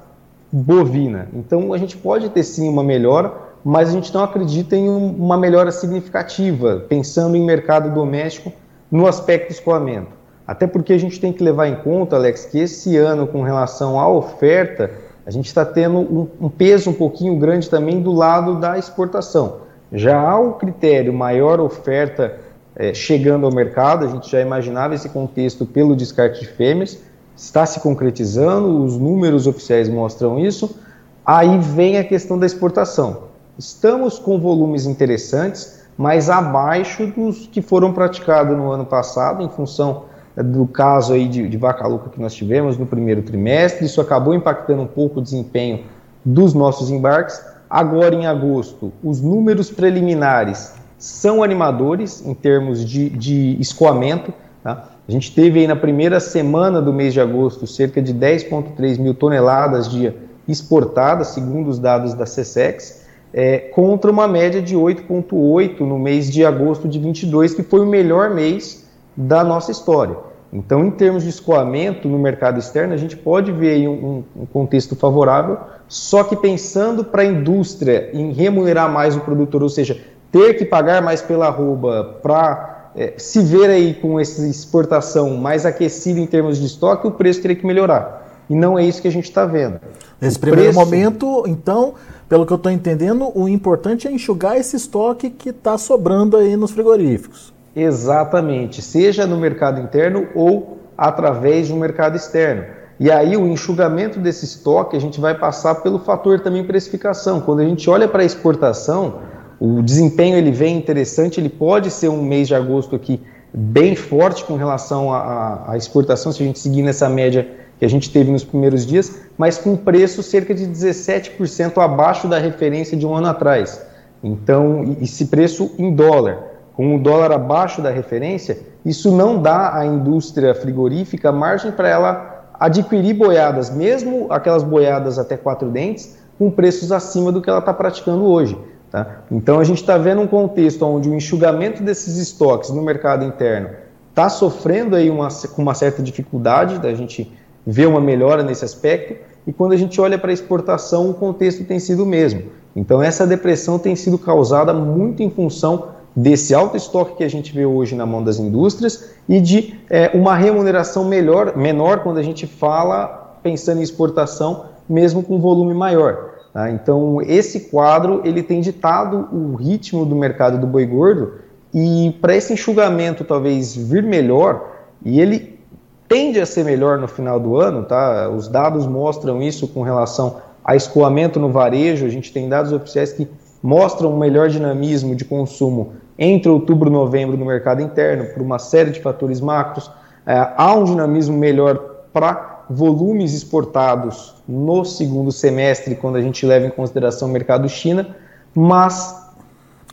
bovina. 0.51 1.27
Então 1.33 1.73
a 1.73 1.77
gente 1.77 1.97
pode 1.97 2.29
ter 2.29 2.43
sim 2.43 2.67
uma 2.67 2.83
melhora, 2.83 3.33
mas 3.63 3.89
a 3.89 3.91
gente 3.91 4.13
não 4.13 4.23
acredita 4.23 4.75
em 4.75 4.89
uma 4.89 5.37
melhora 5.37 5.71
significativa, 5.71 6.85
pensando 6.87 7.35
em 7.35 7.45
mercado 7.45 7.93
doméstico 7.93 8.51
no 8.91 9.07
aspecto 9.07 9.51
escoamento. 9.51 10.19
Até 10.47 10.65
porque 10.65 10.93
a 10.93 10.97
gente 10.97 11.19
tem 11.19 11.31
que 11.31 11.43
levar 11.43 11.67
em 11.67 11.75
conta, 11.75 12.15
Alex, 12.15 12.45
que 12.45 12.57
esse 12.57 12.97
ano, 12.97 13.27
com 13.27 13.43
relação 13.43 13.99
à 13.99 14.09
oferta, 14.09 14.89
a 15.29 15.31
gente 15.31 15.45
está 15.45 15.63
tendo 15.63 15.99
um, 15.99 16.27
um, 16.41 16.49
peso 16.49 16.89
um 16.89 16.93
pouquinho 16.93 17.37
grande 17.37 17.69
também 17.69 18.01
do 18.01 18.11
lado 18.11 18.59
da 18.59 18.79
exportação. 18.79 19.57
Já 19.93 20.19
há 20.19 20.39
o 20.39 20.53
critério 20.53 21.13
maior 21.13 21.59
oferta 21.59 22.39
é, 22.75 22.95
chegando 22.95 23.45
ao 23.45 23.53
mercado, 23.53 24.05
a 24.05 24.07
gente 24.07 24.27
já 24.27 24.41
imaginava 24.41 24.95
esse 24.95 25.07
contexto 25.07 25.67
pelo 25.67 25.95
descarte 25.95 26.39
de 26.39 26.47
fêmeas, 26.47 26.97
está 27.37 27.63
se 27.63 27.79
concretizando, 27.79 28.83
os 28.83 28.97
números 28.97 29.45
oficiais 29.45 29.87
mostram 29.87 30.39
isso. 30.39 30.75
Aí 31.23 31.59
vem 31.59 31.99
a 31.99 32.03
questão 32.03 32.35
da 32.39 32.47
exportação. 32.47 33.25
Estamos 33.55 34.17
com 34.17 34.39
volumes 34.39 34.87
interessantes, 34.87 35.83
mas 35.95 36.27
abaixo 36.27 37.05
dos 37.05 37.45
que 37.45 37.61
foram 37.61 37.93
praticados 37.93 38.57
no 38.57 38.71
ano 38.71 38.83
passado, 38.83 39.43
em 39.43 39.49
função 39.49 40.05
do 40.43 40.65
caso 40.65 41.13
aí 41.13 41.27
de, 41.27 41.47
de 41.47 41.57
vaca 41.57 41.87
louca 41.87 42.09
que 42.09 42.19
nós 42.19 42.33
tivemos 42.33 42.77
no 42.77 42.85
primeiro 42.85 43.21
trimestre. 43.21 43.85
Isso 43.85 43.99
acabou 43.99 44.33
impactando 44.33 44.81
um 44.81 44.87
pouco 44.87 45.19
o 45.19 45.21
desempenho 45.21 45.83
dos 46.23 46.53
nossos 46.53 46.89
embarques. 46.89 47.41
Agora, 47.69 48.15
em 48.15 48.25
agosto, 48.25 48.91
os 49.03 49.21
números 49.21 49.69
preliminares 49.69 50.73
são 50.97 51.43
animadores 51.43 52.25
em 52.25 52.33
termos 52.33 52.83
de, 52.83 53.09
de 53.09 53.57
escoamento. 53.59 54.33
Tá? 54.63 54.89
A 55.07 55.11
gente 55.11 55.33
teve 55.33 55.59
aí 55.59 55.67
na 55.67 55.75
primeira 55.75 56.19
semana 56.19 56.81
do 56.81 56.91
mês 56.91 57.13
de 57.13 57.21
agosto 57.21 57.65
cerca 57.67 58.01
de 58.01 58.13
10,3 58.13 58.99
mil 58.99 59.13
toneladas 59.13 59.89
dia 59.89 60.15
exportadas, 60.47 61.27
segundo 61.27 61.69
os 61.69 61.77
dados 61.77 62.13
da 62.15 62.25
CSEX, 62.25 63.05
é, 63.31 63.59
contra 63.59 64.09
uma 64.09 64.27
média 64.27 64.61
de 64.61 64.75
8,8 64.75 65.81
no 65.81 65.99
mês 65.99 66.31
de 66.31 66.43
agosto 66.43 66.87
de 66.87 66.97
22, 66.97 67.53
que 67.53 67.61
foi 67.61 67.81
o 67.81 67.85
melhor 67.85 68.31
mês 68.31 68.89
da 69.15 69.43
nossa 69.43 69.71
história. 69.71 70.28
Então, 70.51 70.85
em 70.85 70.91
termos 70.91 71.23
de 71.23 71.29
escoamento 71.29 72.07
no 72.07 72.17
mercado 72.17 72.59
externo, 72.59 72.93
a 72.93 72.97
gente 72.97 73.15
pode 73.15 73.51
ver 73.51 73.75
aí 73.75 73.87
um, 73.87 74.23
um 74.35 74.45
contexto 74.47 74.95
favorável, 74.95 75.57
só 75.87 76.23
que 76.23 76.35
pensando 76.35 77.03
para 77.03 77.21
a 77.21 77.25
indústria 77.25 78.09
em 78.13 78.31
remunerar 78.31 78.91
mais 78.91 79.15
o 79.15 79.19
produtor, 79.19 79.61
ou 79.61 79.69
seja, 79.69 79.99
ter 80.31 80.55
que 80.55 80.65
pagar 80.65 81.01
mais 81.01 81.21
pela 81.21 81.47
arroba 81.47 82.17
para 82.21 82.91
é, 82.95 83.13
se 83.17 83.41
ver 83.41 83.69
aí 83.69 83.93
com 83.93 84.19
essa 84.19 84.47
exportação 84.47 85.37
mais 85.37 85.65
aquecida 85.65 86.19
em 86.19 86.25
termos 86.25 86.57
de 86.57 86.65
estoque, 86.65 87.07
o 87.07 87.11
preço 87.11 87.41
teria 87.41 87.55
que 87.55 87.65
melhorar. 87.65 88.27
E 88.49 88.55
não 88.55 88.77
é 88.77 88.83
isso 88.83 89.01
que 89.01 89.07
a 89.07 89.11
gente 89.11 89.25
está 89.25 89.45
vendo. 89.45 89.79
Nesse 90.19 90.37
o 90.37 90.39
primeiro 90.39 90.73
preço... 90.73 90.79
momento, 90.79 91.43
então, 91.47 91.93
pelo 92.27 92.47
que 92.47 92.51
eu 92.51 92.57
estou 92.57 92.71
entendendo, 92.71 93.31
o 93.35 93.47
importante 93.47 94.07
é 94.07 94.11
enxugar 94.11 94.57
esse 94.57 94.75
estoque 94.75 95.29
que 95.29 95.49
está 95.49 95.77
sobrando 95.77 96.35
aí 96.35 96.55
nos 96.55 96.71
frigoríficos. 96.71 97.53
Exatamente, 97.75 98.81
seja 98.81 99.27
no 99.27 99.37
mercado 99.37 99.79
interno 99.79 100.27
ou 100.35 100.79
através 100.97 101.67
de 101.67 101.73
um 101.73 101.77
mercado 101.77 102.15
externo. 102.15 102.63
E 102.99 103.09
aí 103.09 103.37
o 103.37 103.47
enxugamento 103.47 104.19
desse 104.19 104.43
estoque 104.43 104.97
a 104.97 104.99
gente 104.99 105.21
vai 105.21 105.33
passar 105.33 105.75
pelo 105.75 105.99
fator 105.99 106.41
também 106.41 106.65
precificação. 106.65 107.39
Quando 107.39 107.61
a 107.61 107.63
gente 107.63 107.89
olha 107.89 108.07
para 108.07 108.23
a 108.23 108.25
exportação, 108.25 109.19
o 109.59 109.81
desempenho 109.81 110.35
ele 110.37 110.51
vem 110.51 110.77
interessante, 110.77 111.39
ele 111.39 111.47
pode 111.47 111.91
ser 111.91 112.09
um 112.09 112.21
mês 112.21 112.49
de 112.49 112.55
agosto 112.55 112.95
aqui 112.95 113.21
bem 113.53 113.95
forte 113.95 114.43
com 114.43 114.55
relação 114.57 115.13
à, 115.13 115.73
exportação, 115.75 116.31
se 116.31 116.43
a 116.43 116.45
gente 116.45 116.59
seguir 116.59 116.81
nessa 116.81 117.07
média 117.07 117.47
que 117.79 117.85
a 117.85 117.89
gente 117.89 118.11
teve 118.11 118.29
nos 118.29 118.43
primeiros 118.43 118.85
dias, 118.85 119.21
mas 119.37 119.57
com 119.57 119.77
preço 119.77 120.21
cerca 120.21 120.53
de 120.53 120.65
17% 120.65 121.77
abaixo 121.77 122.27
da 122.27 122.37
referência 122.37 122.97
de 122.97 123.07
um 123.07 123.15
ano 123.15 123.27
atrás. 123.27 123.81
Então, 124.21 124.97
esse 125.01 125.27
preço 125.27 125.71
em 125.79 125.95
dólar 125.95 126.48
com 126.79 126.95
o 126.95 126.97
dólar 126.97 127.33
abaixo 127.33 127.81
da 127.81 127.89
referência, 127.89 128.57
isso 128.85 129.11
não 129.11 129.41
dá 129.41 129.75
à 129.75 129.85
indústria 129.85 130.55
frigorífica 130.55 131.29
margem 131.29 131.73
para 131.73 131.89
ela 131.89 132.53
adquirir 132.57 133.15
boiadas, 133.15 133.69
mesmo 133.69 134.27
aquelas 134.29 134.63
boiadas 134.63 135.19
até 135.19 135.35
quatro 135.35 135.67
dentes, 135.67 136.17
com 136.37 136.49
preços 136.49 136.93
acima 136.93 137.33
do 137.33 137.41
que 137.41 137.49
ela 137.49 137.59
está 137.59 137.73
praticando 137.73 138.23
hoje. 138.23 138.57
Tá? 138.89 139.23
Então 139.29 139.59
a 139.59 139.63
gente 139.65 139.81
está 139.81 139.97
vendo 139.97 140.21
um 140.21 140.27
contexto 140.27 140.85
onde 140.85 141.09
o 141.09 141.13
enxugamento 141.13 141.83
desses 141.83 142.15
estoques 142.15 142.69
no 142.69 142.81
mercado 142.81 143.25
interno 143.25 143.71
está 144.09 144.29
sofrendo 144.29 144.95
aí 144.95 145.09
uma, 145.09 145.27
com 145.53 145.61
uma 145.61 145.73
certa 145.73 146.01
dificuldade 146.01 146.79
da 146.79 146.93
gente 146.93 147.29
ver 147.67 147.89
uma 147.89 147.99
melhora 147.99 148.41
nesse 148.41 148.63
aspecto, 148.63 149.17
e 149.45 149.51
quando 149.51 149.73
a 149.73 149.77
gente 149.77 149.99
olha 149.99 150.17
para 150.17 150.31
a 150.31 150.33
exportação, 150.33 151.09
o 151.09 151.13
contexto 151.13 151.65
tem 151.65 151.77
sido 151.77 152.03
o 152.03 152.05
mesmo. 152.05 152.43
Então 152.73 153.03
essa 153.03 153.27
depressão 153.27 153.77
tem 153.77 153.97
sido 153.97 154.17
causada 154.17 154.73
muito 154.73 155.21
em 155.21 155.29
função 155.29 155.98
desse 156.15 156.53
alto 156.53 156.75
estoque 156.75 157.17
que 157.17 157.23
a 157.23 157.29
gente 157.29 157.53
vê 157.53 157.65
hoje 157.65 157.95
na 157.95 158.05
mão 158.05 158.23
das 158.23 158.39
indústrias 158.39 159.11
e 159.27 159.39
de 159.39 159.79
é, 159.89 160.11
uma 160.13 160.35
remuneração 160.35 161.05
melhor, 161.05 161.55
menor 161.55 161.99
quando 161.99 162.17
a 162.17 162.23
gente 162.23 162.47
fala 162.47 163.37
pensando 163.41 163.79
em 163.79 163.83
exportação, 163.83 164.65
mesmo 164.87 165.23
com 165.23 165.39
volume 165.39 165.73
maior. 165.73 166.31
Tá? 166.53 166.69
Então, 166.71 167.21
esse 167.21 167.69
quadro 167.69 168.21
ele 168.25 168.41
tem 168.41 168.59
ditado 168.59 169.29
o 169.31 169.55
ritmo 169.55 170.05
do 170.05 170.15
mercado 170.15 170.57
do 170.57 170.67
boi 170.67 170.85
gordo 170.85 171.33
e 171.73 172.15
para 172.19 172.35
esse 172.35 172.53
enxugamento 172.53 173.23
talvez 173.23 173.75
vir 173.75 174.03
melhor, 174.03 174.71
e 175.05 175.21
ele 175.21 175.59
tende 176.07 176.41
a 176.41 176.45
ser 176.45 176.65
melhor 176.65 176.97
no 176.97 177.07
final 177.07 177.39
do 177.39 177.55
ano, 177.55 177.83
tá? 177.83 178.27
Os 178.29 178.47
dados 178.47 178.87
mostram 178.87 179.41
isso 179.41 179.67
com 179.67 179.83
relação 179.83 180.37
a 180.65 180.75
escoamento 180.75 181.39
no 181.39 181.49
varejo, 181.49 182.05
a 182.05 182.09
gente 182.09 182.33
tem 182.33 182.49
dados 182.49 182.73
oficiais 182.73 183.13
que 183.13 183.27
mostram 183.61 184.13
um 184.13 184.17
melhor 184.17 184.49
dinamismo 184.49 185.15
de 185.15 185.25
consumo 185.25 185.93
entre 186.17 186.49
outubro 186.49 186.89
e 186.89 186.91
novembro 186.91 187.37
no 187.37 187.45
mercado 187.45 187.81
interno, 187.81 188.25
por 188.33 188.41
uma 188.41 188.59
série 188.59 188.91
de 188.91 189.01
fatores 189.01 189.39
macros. 189.39 189.89
É, 190.25 190.49
há 190.57 190.73
um 190.73 190.83
dinamismo 190.83 191.37
melhor 191.37 191.77
para 192.11 192.65
volumes 192.69 193.33
exportados 193.33 194.35
no 194.47 194.83
segundo 194.83 195.31
semestre, 195.31 195.95
quando 195.95 196.17
a 196.17 196.21
gente 196.21 196.45
leva 196.45 196.65
em 196.65 196.69
consideração 196.69 197.29
o 197.29 197.31
mercado 197.31 197.67
China, 197.69 198.15
mas 198.53 199.27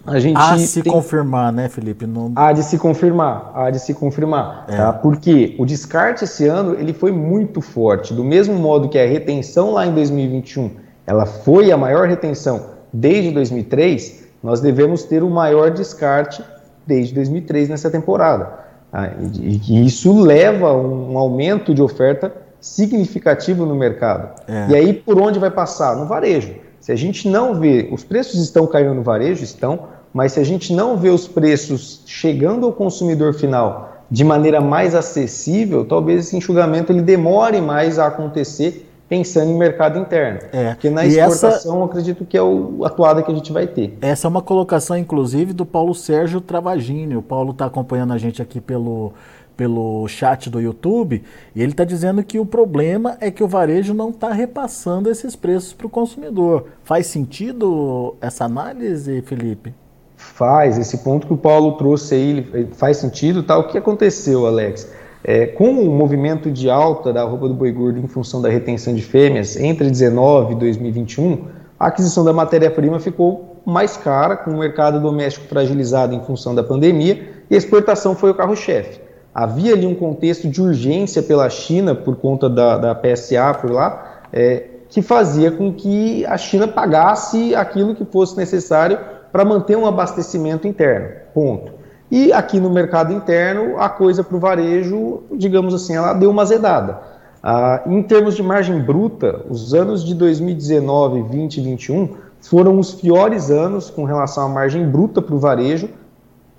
a 0.05 0.19
gente 0.19 0.37
há 0.37 0.57
de 0.57 0.67
se 0.67 0.83
tem... 0.83 0.93
confirmar, 0.93 1.53
né, 1.53 1.69
Felipe? 1.69 2.07
Não... 2.07 2.33
Há 2.35 2.53
de 2.53 2.63
se 2.65 2.77
confirmar, 2.77 3.53
há 3.55 3.71
de 3.71 3.79
se 3.79 3.95
confirmar, 3.95 4.67
é. 4.69 4.77
tá? 4.77 4.93
Porque 4.93 5.55
o 5.59 5.65
descarte 5.65 6.25
esse 6.25 6.47
ano 6.47 6.75
ele 6.75 6.93
foi 6.93 7.13
muito 7.13 7.61
forte, 7.61 8.13
do 8.13 8.25
mesmo 8.25 8.55
modo 8.55 8.89
que 8.89 8.99
a 8.99 9.07
retenção 9.07 9.73
lá 9.73 9.87
em 9.87 9.95
2021, 9.95 10.71
ela 11.07 11.25
foi 11.25 11.71
a 11.71 11.77
maior 11.77 12.09
retenção 12.09 12.76
desde 12.97 13.31
2003, 13.31 14.27
nós 14.43 14.61
devemos 14.61 15.03
ter 15.05 15.23
o 15.23 15.31
maior 15.31 15.71
descarte 15.71 16.43
desde 16.87 17.15
2003 17.15 17.69
nessa 17.69 17.91
temporada. 17.91 18.67
Tá? 18.91 19.13
E, 19.35 19.61
e 19.69 19.87
isso 19.87 20.19
leva 20.21 20.69
a 20.69 20.77
um 20.77 21.19
aumento 21.19 21.75
de 21.75 21.83
oferta 21.83 22.33
significativo 22.61 23.67
no 23.67 23.75
mercado. 23.75 24.41
É. 24.49 24.69
E 24.71 24.75
aí 24.75 24.93
por 24.93 25.21
onde 25.21 25.39
vai 25.39 25.51
passar? 25.51 25.97
No 25.97 26.07
varejo. 26.07 26.55
Se 26.81 26.93
a 26.93 26.97
gente 26.97 27.29
não 27.29 27.55
vê, 27.55 27.89
os 27.93 28.05
preços 28.05 28.41
estão 28.41 28.67
caindo 28.67 28.95
no 28.95 29.03
varejo, 29.03 29.43
estão, 29.43 29.89
mas 30.13 30.33
se 30.33 30.41
a 30.41 30.45
gente 30.45 30.73
não 30.73 30.97
vê 30.97 31.11
os 31.11 31.29
preços 31.29 32.03
chegando 32.07 32.65
ao 32.65 32.73
consumidor 32.73 33.35
final 33.35 33.93
de 34.11 34.25
maneira 34.25 34.61
mais 34.61 34.95
acessível, 34.95 35.85
talvez 35.85 36.21
esse 36.21 36.37
enxugamento 36.37 36.93
ele 36.93 37.03
demore 37.03 37.61
mais 37.61 37.99
a 37.99 38.07
acontecer 38.07 38.86
pensando 39.09 39.51
em 39.51 39.57
mercado 39.57 39.99
interno. 39.99 40.41
É. 40.53 40.71
Porque 40.71 40.91
na 40.91 41.07
exportação, 41.07 41.51
essa, 41.51 41.69
eu 41.69 41.85
acredito 41.85 42.25
que 42.25 42.37
é 42.37 42.43
o, 42.43 42.85
a 42.85 42.89
atuada 42.89 43.23
que 43.23 43.31
a 43.31 43.35
gente 43.35 43.53
vai 43.53 43.67
ter. 43.67 43.97
Essa 44.01 44.27
é 44.27 44.29
uma 44.29 44.43
colocação, 44.43 44.97
inclusive, 44.97 45.53
do 45.53 45.65
Paulo 45.65 45.95
Sérgio 45.95 46.41
Travagini. 46.41 47.17
O 47.17 47.23
Paulo 47.23 47.53
está 47.53 47.67
acompanhando 47.67 48.13
a 48.13 48.19
gente 48.19 48.43
aqui 48.43 48.61
pelo, 48.61 49.13
pelo 49.57 50.07
chat 50.09 50.51
do 50.51 50.61
YouTube, 50.61 51.23
e 51.55 51.63
ele 51.63 51.73
está 51.73 51.85
dizendo 51.85 52.23
que 52.23 52.39
o 52.39 52.45
problema 52.45 53.17
é 53.21 53.31
que 53.31 53.43
o 53.43 53.49
varejo 53.49 53.95
não 53.95 54.11
está 54.11 54.33
repassando 54.33 55.11
esses 55.11 55.35
preços 55.35 55.73
para 55.73 55.87
o 55.87 55.91
consumidor. 55.91 56.67
Faz 56.85 57.07
sentido 57.07 58.17
essa 58.21 58.45
análise, 58.45 59.23
Felipe? 59.23 59.75
Faz, 60.17 60.79
esse 60.79 60.99
ponto 60.99 61.27
que 61.27 61.33
o 61.33 61.37
Paulo 61.37 61.73
trouxe 61.73 62.15
aí 62.15 62.69
faz 62.73 62.97
sentido, 62.99 63.43
tá? 63.43 63.57
O 63.57 63.69
que 63.69 63.79
aconteceu, 63.79 64.47
Alex? 64.47 64.91
É, 65.29 65.45
com 65.45 65.71
o 65.71 65.91
movimento 65.91 66.53
de 66.53 66.71
alta 66.71 67.13
da 67.13 67.25
roupa 67.25 67.49
do 67.49 67.55
boi 67.55 67.73
gordo 67.73 67.99
em 67.99 68.07
função 68.07 68.41
da 68.41 68.49
retenção 68.49 68.95
de 68.95 69.03
fêmeas 69.03 69.57
entre 69.57 69.91
19 69.91 70.53
e 70.53 70.57
2021, 70.57 71.47
a 71.81 71.89
aquisição 71.89 72.25
da 72.25 72.33
matéria-prima 72.33 73.01
ficou 73.01 73.61
mais 73.67 73.97
cara, 73.97 74.37
com 74.37 74.53
o 74.53 74.59
mercado 74.59 75.01
doméstico 75.01 75.49
fragilizado 75.49 76.15
em 76.15 76.21
função 76.21 76.55
da 76.55 76.63
pandemia, 76.63 77.29
e 77.51 77.57
a 77.57 77.59
exportação 77.59 78.15
foi 78.15 78.31
o 78.31 78.35
carro-chefe. 78.37 79.01
Havia 79.35 79.73
ali 79.73 79.85
um 79.85 79.97
contexto 79.97 80.49
de 80.49 80.63
urgência 80.63 81.21
pela 81.21 81.51
China, 81.51 81.93
por 81.93 82.15
conta 82.15 82.49
da, 82.49 82.79
da 82.79 82.95
PSA 82.95 83.53
por 83.61 83.73
lá, 83.73 84.21
é, 84.33 84.63
que 84.89 85.03
fazia 85.03 85.51
com 85.51 85.73
que 85.73 86.25
a 86.27 86.39
China 86.39 86.69
pagasse 86.69 87.53
aquilo 87.53 87.97
que 87.97 88.05
fosse 88.05 88.37
necessário 88.37 88.97
para 89.33 89.45
manter 89.45 89.77
um 89.77 89.87
abastecimento 89.87 90.69
interno. 90.69 91.09
Ponto. 91.35 91.76
E 92.11 92.33
aqui 92.33 92.61
no 92.61 92.71
mercado 92.71 93.13
interno, 93.13 93.79
a 93.79 93.89
coisa 93.89 94.23
para 94.23 94.37
o 94.37 94.41
varejo, 94.41 95.23
digamos 95.33 95.75
assim, 95.75 95.97
ela 95.97 96.13
deu 96.13 96.31
uma 96.31 96.43
azedada. 96.43 97.01
Ah, 97.43 97.83
em 97.87 98.03
termos 98.03 98.37
de 98.37 98.43
margem 98.43 98.81
bruta, 98.81 99.45
os 99.49 99.75
anos 99.75 100.05
de 100.05 100.15
2019, 100.15 101.23
20 101.23 101.57
e 101.57 101.61
21 101.61 102.09
foram 102.41 102.79
os 102.79 102.95
piores 102.95 103.51
anos 103.51 103.91
com 103.91 104.05
relação 104.05 104.47
à 104.47 104.49
margem 104.49 104.87
bruta 104.89 105.21
para 105.21 105.35
o 105.35 105.39
varejo, 105.39 105.89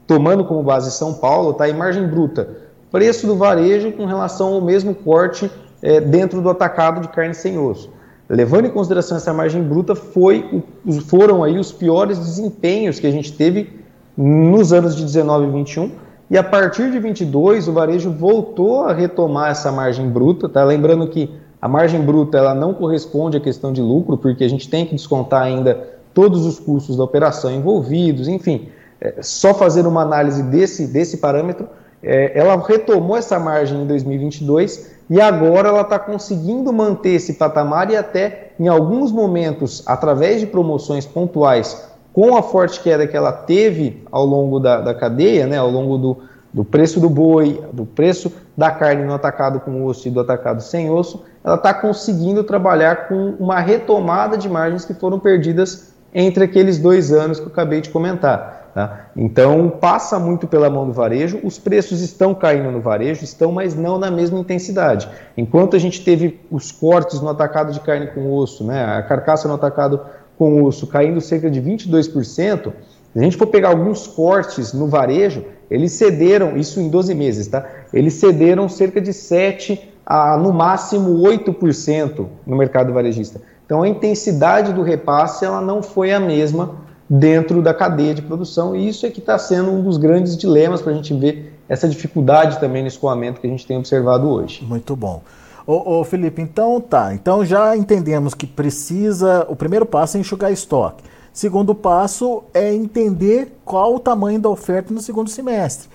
tomando 0.06 0.44
como 0.44 0.62
base 0.63 0.92
São 0.92 1.13
Paulo, 1.13 1.54
tá? 1.54 1.68
E 1.68 1.74
margem 1.74 2.08
bruta, 2.08 2.50
preço 2.92 3.25
do 3.25 3.36
varejo 3.36 3.92
com 3.94 4.06
relação 4.06 4.54
ao 4.54 4.62
mesmo 4.62 4.94
corte 4.94 5.50
é, 5.82 6.01
dentro 6.01 6.42
do 6.42 6.50
atacado 6.50 7.01
de 7.01 7.08
carne 7.10 7.34
sem 7.34 7.58
osso. 7.58 7.89
Levando 8.30 8.66
em 8.66 8.72
consideração 8.72 9.16
essa 9.16 9.34
margem 9.34 9.63
bruta, 9.63 9.96
foi, 9.96 10.63
foram 11.08 11.44
aí 11.44 11.58
os 11.58 11.72
piores 11.72 12.20
desempenhos 12.20 13.00
que 13.00 13.08
a 13.08 13.12
gente 13.12 13.32
teve 13.32 13.87
nos 14.17 14.74
anos 14.74 14.95
de 14.95 15.03
19 15.03 15.47
e 15.47 15.51
21. 15.51 15.91
E 16.29 16.38
a 16.38 16.43
partir 16.43 16.91
de 16.91 17.00
22, 17.00 17.67
o 17.67 17.74
varejo 17.74 18.12
voltou 18.12 18.83
a 18.86 18.93
retomar 18.93 19.51
essa 19.51 19.71
margem 19.71 20.09
bruta, 20.09 20.50
tá? 20.50 20.63
Lembrando 20.63 21.07
que 21.07 21.29
a 21.62 21.67
margem 21.67 22.01
bruta 22.01 22.38
ela 22.38 22.53
não 22.53 22.74
corresponde 22.74 23.38
à 23.38 23.39
questão 23.39 23.71
de 23.71 23.81
lucro, 23.81 24.17
porque 24.17 24.43
a 24.43 24.50
gente 24.50 24.69
tem 24.69 24.86
que 24.86 24.95
descontar 24.95 25.43
ainda 25.43 25.97
todos 26.13 26.45
os 26.45 26.59
custos 26.59 26.97
da 26.97 27.03
operação 27.03 27.51
envolvidos, 27.51 28.27
enfim, 28.27 28.69
é, 29.00 29.21
só 29.21 29.53
fazer 29.53 29.86
uma 29.86 30.01
análise 30.01 30.41
desse, 30.43 30.88
desse 30.88 31.17
parâmetro, 31.17 31.67
é, 32.01 32.38
ela 32.38 32.55
retomou 32.57 33.17
essa 33.17 33.39
margem 33.39 33.81
em 33.81 33.88
2022 33.88 34.91
e 35.09 35.21
agora 35.21 35.69
ela 35.69 35.81
está 35.81 35.97
conseguindo 35.97 36.71
manter 36.74 37.12
esse 37.12 37.33
patamar 37.33 37.89
e 37.89 37.95
até 37.95 38.51
em 38.59 38.67
alguns 38.67 39.12
momentos, 39.12 39.83
através 39.86 40.39
de 40.39 40.47
promoções 40.47 41.05
pontuais, 41.05 41.87
com 42.17 42.36
a 42.36 42.41
forte 42.41 42.79
queda 42.79 43.05
que 43.05 43.15
ela 43.15 43.31
teve 43.31 44.03
ao 44.12 44.25
longo 44.25 44.59
da, 44.59 44.81
da 44.81 44.91
cadeia, 44.91 45.45
né, 45.45 45.55
ao 45.55 45.69
longo 45.69 46.00
do, 46.00 46.17
do 46.51 46.65
preço 46.65 47.00
do 47.00 47.07
boi, 47.07 47.63
do 47.71 47.86
preço 47.86 48.33
da 48.57 48.71
carne 48.71 49.05
no 49.05 49.13
atacado 49.13 49.59
com 49.59 49.86
osso 49.86 50.07
e 50.07 50.09
do 50.09 50.19
atacado 50.19 50.59
sem 50.63 50.89
osso, 50.89 51.24
ela 51.43 51.57
está 51.57 51.71
conseguindo 51.75 52.43
trabalhar 52.43 53.07
com 53.07 53.36
uma 53.39 53.59
retomada 53.59 54.36
de 54.36 54.50
margens 54.50 54.83
que 54.83 54.95
foram 54.95 55.19
perdidas 55.19 55.93
entre 56.12 56.45
aqueles 56.45 56.79
dois 56.79 57.13
anos 57.13 57.39
que 57.39 57.45
eu 57.45 57.51
acabei 57.51 57.81
de 57.81 57.91
comentar. 57.91 58.71
Tá? 58.74 59.09
Então, 59.15 59.69
passa 59.69 60.17
muito 60.17 60.47
pela 60.47 60.71
mão 60.71 60.88
do 60.88 60.93
varejo, 60.93 61.39
os 61.43 61.59
preços 61.59 62.01
estão 62.01 62.33
caindo 62.33 62.71
no 62.71 62.81
varejo, 62.81 63.24
estão, 63.24 63.51
mas 63.51 63.75
não 63.75 64.00
na 64.00 64.09
mesma 64.09 64.39
intensidade. 64.39 65.07
Enquanto 65.38 65.75
a 65.75 65.79
gente 65.79 66.03
teve 66.03 66.39
os 66.50 66.71
cortes 66.71 67.21
no 67.21 67.29
atacado 67.29 67.71
de 67.71 67.79
carne 67.79 68.07
com 68.07 68.33
osso, 68.33 68.63
né, 68.63 68.86
a 68.86 69.03
carcaça 69.03 69.47
no 69.47 69.53
atacado 69.53 70.01
com 70.38 70.63
osso 70.63 70.88
caindo 70.88 71.20
cerca 71.20 71.50
de 71.50 71.62
22%, 71.62 72.74
se 73.13 73.20
a 73.20 73.22
gente 73.22 73.38
for 73.38 73.48
pegar 73.48 73.70
alguns 73.70 74.06
cortes 74.06 74.74
no 74.74 74.88
varejo, 74.88 75.44
eles 75.70 75.91
cederam, 75.94 76.56
isso 76.56 76.79
em 76.79 76.89
12 76.89 77.15
meses, 77.15 77.48
tá? 77.48 77.65
Eles 77.94 78.13
cederam 78.13 78.70
cerca 78.70 79.01
de 79.01 79.12
7 79.12 79.94
a 80.06 80.38
no 80.38 80.53
máximo 80.53 81.20
8% 81.22 82.25
no 82.46 82.56
mercado 82.56 82.94
varejista. 82.94 83.41
Então 83.65 83.82
a 83.82 83.88
intensidade 83.88 84.72
do 84.72 84.82
repasse 84.82 85.44
ela 85.44 85.60
não 85.60 85.84
foi 85.84 86.13
a 86.13 86.20
mesma 86.20 86.75
dentro 87.10 87.62
da 87.62 87.74
cadeia 87.74 88.13
de 88.13 88.22
produção, 88.22 88.75
e 88.75 88.88
isso 88.88 89.06
é 89.06 89.10
que 89.10 89.20
está 89.20 89.38
sendo 89.38 89.72
um 89.72 89.82
dos 89.82 89.98
grandes 89.98 90.38
dilemas 90.38 90.82
para 90.82 90.91
a 90.91 90.96
gente 90.96 91.13
ver 91.13 91.53
essa 91.67 91.88
dificuldade 91.88 92.60
também 92.60 92.82
no 92.82 92.88
escoamento 92.88 93.41
que 93.41 93.48
a 93.48 93.50
gente 93.50 93.65
tem 93.65 93.77
observado 93.77 94.29
hoje. 94.29 94.63
Muito 94.63 94.96
bom. 94.96 95.22
Ô, 95.67 96.00
ô, 96.00 96.03
Felipe, 96.05 96.41
então 96.41 96.79
tá, 96.79 97.13
então 97.13 97.43
já 97.43 97.75
entendemos 97.75 98.33
que 98.33 98.47
precisa, 98.47 99.45
o 99.50 99.55
primeiro 99.55 99.86
passo 99.86 100.15
é 100.15 100.21
enxugar 100.21 100.50
estoque. 100.50 101.03
Segundo 101.33 101.75
passo 101.75 102.45
é 102.53 102.74
entender 102.74 103.59
qual 103.65 103.93
o 103.93 104.00
tamanho 104.00 104.39
da 104.39 104.47
oferta 104.47 104.93
no 104.93 105.01
segundo 105.01 105.29
semestre. 105.29 105.89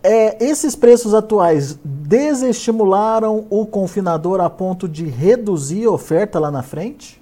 É, 0.00 0.42
esses 0.42 0.76
preços 0.76 1.12
atuais 1.12 1.76
desestimularam 1.84 3.46
o 3.50 3.66
confinador 3.66 4.40
a 4.40 4.48
ponto 4.48 4.88
de 4.88 5.04
reduzir 5.06 5.86
a 5.86 5.90
oferta 5.90 6.38
lá 6.38 6.50
na 6.52 6.62
frente? 6.62 7.20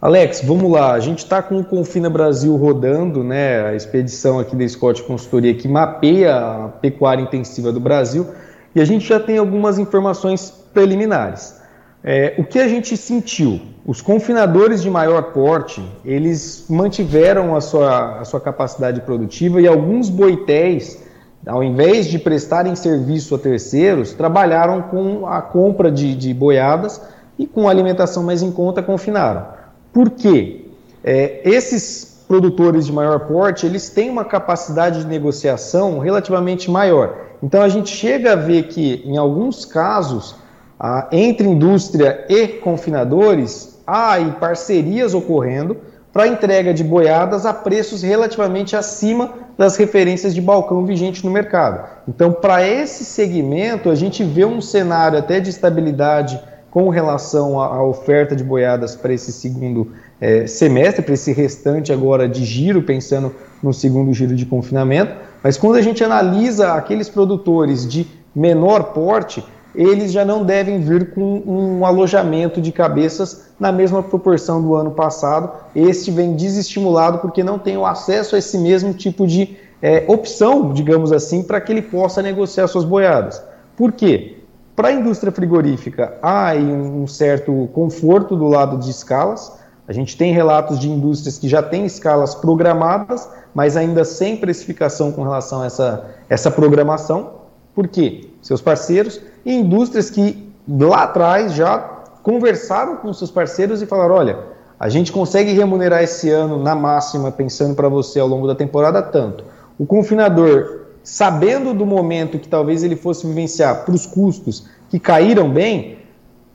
Alex, 0.00 0.42
vamos 0.44 0.70
lá. 0.70 0.92
A 0.92 1.00
gente 1.00 1.20
está 1.20 1.42
com 1.42 1.58
o 1.58 1.64
Confina 1.64 2.10
Brasil 2.10 2.54
rodando, 2.56 3.24
né? 3.24 3.66
A 3.66 3.74
expedição 3.74 4.38
aqui 4.38 4.54
da 4.54 4.68
Scott 4.68 5.02
Consultoria 5.02 5.54
que 5.54 5.66
mapeia 5.66 6.36
a 6.36 6.68
pecuária 6.68 7.22
intensiva 7.22 7.72
do 7.72 7.80
Brasil 7.80 8.26
e 8.74 8.80
a 8.80 8.84
gente 8.84 9.06
já 9.06 9.18
tem 9.18 9.38
algumas 9.38 9.78
informações 9.78 10.50
preliminares. 10.72 11.58
É, 12.02 12.34
o 12.38 12.44
que 12.44 12.58
a 12.58 12.68
gente 12.68 12.96
sentiu? 12.96 13.60
Os 13.84 14.00
confinadores 14.00 14.82
de 14.82 14.90
maior 14.90 15.32
porte, 15.32 15.82
eles 16.04 16.66
mantiveram 16.68 17.56
a 17.56 17.60
sua, 17.60 18.20
a 18.20 18.24
sua 18.24 18.40
capacidade 18.40 19.00
produtiva 19.00 19.60
e 19.60 19.66
alguns 19.66 20.08
boitéis, 20.08 21.02
ao 21.46 21.62
invés 21.62 22.06
de 22.06 22.18
prestarem 22.18 22.74
serviço 22.76 23.34
a 23.34 23.38
terceiros, 23.38 24.12
trabalharam 24.12 24.82
com 24.82 25.26
a 25.26 25.42
compra 25.42 25.90
de, 25.90 26.14
de 26.14 26.32
boiadas 26.32 27.00
e 27.38 27.46
com 27.46 27.68
alimentação 27.68 28.22
mais 28.22 28.42
em 28.42 28.52
conta 28.52 28.82
confinaram. 28.82 29.46
Por 29.92 30.10
quê? 30.10 30.66
É, 31.02 31.40
esses 31.44 32.07
produtores 32.28 32.86
de 32.86 32.92
maior 32.92 33.20
porte, 33.20 33.64
eles 33.64 33.88
têm 33.88 34.10
uma 34.10 34.24
capacidade 34.24 35.00
de 35.00 35.06
negociação 35.06 35.98
relativamente 35.98 36.70
maior. 36.70 37.16
Então 37.42 37.62
a 37.62 37.68
gente 37.68 37.88
chega 37.88 38.34
a 38.34 38.36
ver 38.36 38.64
que, 38.64 39.02
em 39.06 39.16
alguns 39.16 39.64
casos, 39.64 40.36
a, 40.78 41.08
entre 41.10 41.48
indústria 41.48 42.26
e 42.28 42.46
confinadores, 42.48 43.80
há 43.86 44.12
aí 44.12 44.30
parcerias 44.32 45.14
ocorrendo 45.14 45.78
para 46.12 46.26
entrega 46.26 46.74
de 46.74 46.82
boiadas 46.82 47.46
a 47.46 47.54
preços 47.54 48.02
relativamente 48.02 48.76
acima 48.76 49.32
das 49.56 49.76
referências 49.76 50.34
de 50.34 50.40
balcão 50.40 50.84
vigente 50.84 51.24
no 51.24 51.30
mercado. 51.30 51.88
Então, 52.06 52.32
para 52.32 52.66
esse 52.66 53.04
segmento, 53.04 53.90
a 53.90 53.94
gente 53.94 54.24
vê 54.24 54.44
um 54.44 54.60
cenário 54.60 55.18
até 55.18 55.40
de 55.40 55.50
estabilidade 55.50 56.40
com 56.70 56.88
relação 56.88 57.60
à, 57.60 57.82
oferta 57.82 58.36
de 58.36 58.44
boiadas 58.44 58.94
para 58.94 59.12
esse 59.12 59.32
segundo 59.32 59.92
é, 60.20 60.46
semestre, 60.46 61.02
para 61.02 61.14
esse 61.14 61.32
restante 61.32 61.92
agora 61.92 62.28
de 62.28 62.44
giro, 62.44 62.82
pensando 62.82 63.34
no 63.62 63.72
segundo 63.72 64.12
giro 64.12 64.34
de 64.34 64.46
confinamento. 64.46 65.14
Mas 65.42 65.56
quando 65.56 65.76
a 65.76 65.82
gente 65.82 66.02
analisa 66.02 66.72
aqueles 66.72 67.08
produtores 67.08 67.86
de 67.88 68.06
menor 68.34 68.92
porte, 68.92 69.44
eles 69.74 70.10
já 70.10 70.24
não 70.24 70.44
devem 70.44 70.80
vir 70.80 71.12
com 71.12 71.42
um 71.46 71.86
alojamento 71.86 72.60
de 72.60 72.72
cabeças 72.72 73.48
na 73.60 73.70
mesma 73.70 74.02
proporção 74.02 74.60
do 74.62 74.74
ano 74.74 74.90
passado. 74.90 75.52
Este 75.74 76.10
vem 76.10 76.34
desestimulado 76.34 77.18
porque 77.18 77.44
não 77.44 77.58
tem 77.58 77.76
o 77.76 77.86
acesso 77.86 78.34
a 78.34 78.38
esse 78.38 78.58
mesmo 78.58 78.92
tipo 78.92 79.26
de 79.26 79.56
é, 79.80 80.04
opção, 80.08 80.72
digamos 80.72 81.12
assim, 81.12 81.42
para 81.42 81.60
que 81.60 81.72
ele 81.72 81.82
possa 81.82 82.22
negociar 82.22 82.66
suas 82.66 82.84
boiadas. 82.84 83.42
Por 83.76 83.92
quê? 83.92 84.38
Para 84.74 84.88
a 84.88 84.92
indústria 84.92 85.32
frigorífica, 85.32 86.18
há 86.22 86.54
um 86.54 87.06
certo 87.06 87.68
conforto 87.72 88.36
do 88.36 88.46
lado 88.46 88.78
de 88.78 88.90
escalas. 88.90 89.57
A 89.88 89.92
gente 89.94 90.18
tem 90.18 90.34
relatos 90.34 90.78
de 90.78 90.86
indústrias 90.86 91.38
que 91.38 91.48
já 91.48 91.62
têm 91.62 91.86
escalas 91.86 92.34
programadas, 92.34 93.26
mas 93.54 93.74
ainda 93.74 94.04
sem 94.04 94.36
precificação 94.36 95.10
com 95.10 95.22
relação 95.22 95.62
a 95.62 95.66
essa, 95.66 96.04
essa 96.28 96.50
programação. 96.50 97.30
Por 97.74 97.88
quê? 97.88 98.28
Seus 98.42 98.60
parceiros 98.60 99.18
e 99.46 99.54
indústrias 99.54 100.10
que 100.10 100.46
lá 100.68 101.04
atrás 101.04 101.54
já 101.54 101.78
conversaram 102.22 102.96
com 102.96 103.10
seus 103.14 103.30
parceiros 103.30 103.80
e 103.80 103.86
falaram: 103.86 104.14
olha, 104.14 104.38
a 104.78 104.90
gente 104.90 105.10
consegue 105.10 105.52
remunerar 105.54 106.02
esse 106.02 106.28
ano 106.28 106.62
na 106.62 106.74
máxima, 106.74 107.32
pensando 107.32 107.74
para 107.74 107.88
você 107.88 108.20
ao 108.20 108.28
longo 108.28 108.46
da 108.46 108.54
temporada, 108.54 109.00
tanto. 109.00 109.42
O 109.78 109.86
confinador, 109.86 110.82
sabendo 111.02 111.72
do 111.72 111.86
momento 111.86 112.38
que 112.38 112.48
talvez 112.48 112.84
ele 112.84 112.94
fosse 112.94 113.26
vivenciar 113.26 113.86
para 113.86 113.94
os 113.94 114.04
custos 114.04 114.66
que 114.90 115.00
caíram 115.00 115.50
bem, 115.50 115.98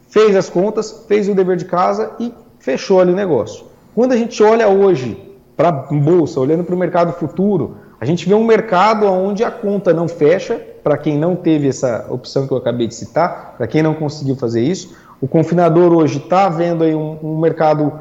fez 0.08 0.36
as 0.36 0.50
contas, 0.50 1.04
fez 1.08 1.28
o 1.28 1.34
dever 1.34 1.58
de 1.58 1.66
casa 1.66 2.12
e 2.20 2.32
fechou 2.64 3.02
ali 3.02 3.12
o 3.12 3.16
negócio. 3.16 3.66
Quando 3.94 4.14
a 4.14 4.18
gente 4.18 4.42
olha 4.42 4.70
hoje 4.70 5.22
para 5.56 5.68
a 5.68 5.72
bolsa, 5.72 6.40
olhando 6.40 6.64
para 6.64 6.74
o 6.74 6.78
mercado 6.78 7.12
futuro, 7.12 7.76
a 8.00 8.06
gente 8.06 8.28
vê 8.28 8.34
um 8.34 8.44
mercado 8.44 9.06
onde 9.06 9.44
a 9.44 9.52
conta 9.52 9.94
não 9.94 10.08
fecha, 10.08 10.60
para 10.82 10.98
quem 10.98 11.18
não 11.18 11.36
teve 11.36 11.68
essa 11.68 12.08
opção 12.10 12.48
que 12.48 12.54
eu 12.54 12.58
acabei 12.58 12.88
de 12.88 12.96
citar, 12.96 13.56
para 13.58 13.68
quem 13.68 13.84
não 13.84 13.94
conseguiu 13.94 14.38
fazer 14.38 14.62
isso. 14.62 14.96
O 15.22 15.28
confinador 15.28 15.92
hoje 15.94 16.20
está 16.20 16.48
vendo 16.48 16.86
aí 16.86 16.96
um, 16.96 17.18
um 17.22 17.38
mercado 17.38 17.92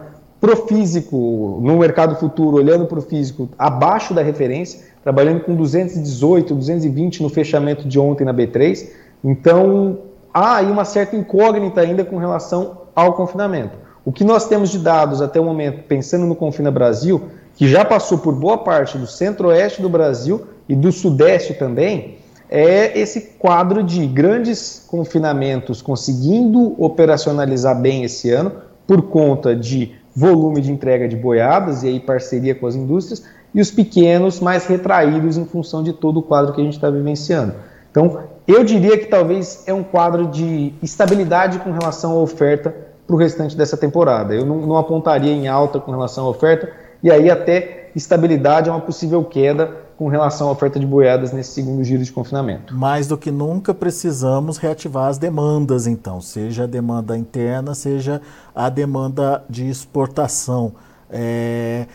profísico, 0.40 1.60
no 1.60 1.78
mercado 1.78 2.14
futuro, 2.14 2.56
olhando 2.56 2.86
para 2.86 3.00
o 3.00 3.02
físico, 3.02 3.48
abaixo 3.58 4.14
da 4.14 4.22
referência, 4.22 4.80
trabalhando 5.02 5.40
com 5.40 5.56
218, 5.56 6.54
220 6.54 7.22
no 7.22 7.28
fechamento 7.28 7.88
de 7.88 7.98
ontem 7.98 8.24
na 8.24 8.32
B3. 8.32 8.88
Então, 9.24 9.98
há 10.32 10.56
aí 10.56 10.70
uma 10.70 10.84
certa 10.84 11.16
incógnita 11.16 11.80
ainda 11.80 12.04
com 12.04 12.16
relação 12.16 12.82
ao 12.94 13.12
confinamento. 13.14 13.82
O 14.04 14.10
que 14.10 14.24
nós 14.24 14.48
temos 14.48 14.70
de 14.70 14.78
dados 14.78 15.22
até 15.22 15.40
o 15.40 15.44
momento, 15.44 15.84
pensando 15.84 16.26
no 16.26 16.34
Confina 16.34 16.70
Brasil, 16.70 17.22
que 17.54 17.68
já 17.68 17.84
passou 17.84 18.18
por 18.18 18.34
boa 18.34 18.58
parte 18.58 18.98
do 18.98 19.06
centro-oeste 19.06 19.80
do 19.80 19.88
Brasil 19.88 20.42
e 20.68 20.74
do 20.74 20.90
sudeste 20.90 21.54
também, 21.54 22.18
é 22.50 22.98
esse 22.98 23.20
quadro 23.38 23.82
de 23.82 24.06
grandes 24.06 24.84
confinamentos 24.88 25.80
conseguindo 25.80 26.74
operacionalizar 26.82 27.80
bem 27.80 28.04
esse 28.04 28.30
ano 28.30 28.52
por 28.86 29.02
conta 29.02 29.54
de 29.54 29.92
volume 30.14 30.60
de 30.60 30.70
entrega 30.70 31.08
de 31.08 31.16
boiadas 31.16 31.82
e 31.82 31.88
aí 31.88 32.00
parceria 32.00 32.54
com 32.54 32.66
as 32.66 32.74
indústrias 32.74 33.24
e 33.54 33.60
os 33.60 33.70
pequenos 33.70 34.40
mais 34.40 34.66
retraídos 34.66 35.36
em 35.36 35.46
função 35.46 35.82
de 35.82 35.92
todo 35.92 36.18
o 36.18 36.22
quadro 36.22 36.52
que 36.52 36.60
a 36.60 36.64
gente 36.64 36.74
está 36.74 36.90
vivenciando. 36.90 37.54
Então, 37.90 38.20
eu 38.46 38.64
diria 38.64 38.98
que 38.98 39.06
talvez 39.06 39.62
é 39.66 39.72
um 39.72 39.82
quadro 39.82 40.26
de 40.26 40.74
estabilidade 40.82 41.58
com 41.58 41.70
relação 41.70 42.12
à 42.12 42.16
oferta 42.16 42.74
para 43.06 43.16
o 43.16 43.18
restante 43.18 43.56
dessa 43.56 43.76
temporada. 43.76 44.34
Eu 44.34 44.44
não, 44.44 44.58
não 44.66 44.76
apontaria 44.76 45.32
em 45.32 45.48
alta 45.48 45.80
com 45.80 45.90
relação 45.90 46.26
à 46.26 46.28
oferta, 46.28 46.70
e 47.02 47.10
aí 47.10 47.30
até 47.30 47.90
estabilidade 47.94 48.68
é 48.68 48.72
uma 48.72 48.80
possível 48.80 49.22
queda 49.24 49.82
com 49.98 50.08
relação 50.08 50.48
à 50.48 50.52
oferta 50.52 50.80
de 50.80 50.86
boiadas 50.86 51.32
nesse 51.32 51.52
segundo 51.52 51.84
giro 51.84 52.02
de 52.02 52.10
confinamento. 52.10 52.74
Mais 52.74 53.06
do 53.06 53.16
que 53.16 53.30
nunca 53.30 53.72
precisamos 53.72 54.56
reativar 54.56 55.08
as 55.08 55.18
demandas, 55.18 55.86
então, 55.86 56.20
seja 56.20 56.64
a 56.64 56.66
demanda 56.66 57.16
interna, 57.16 57.74
seja 57.74 58.20
a 58.54 58.68
demanda 58.68 59.44
de 59.48 59.68
exportação. 59.68 60.72
É, 61.10 61.86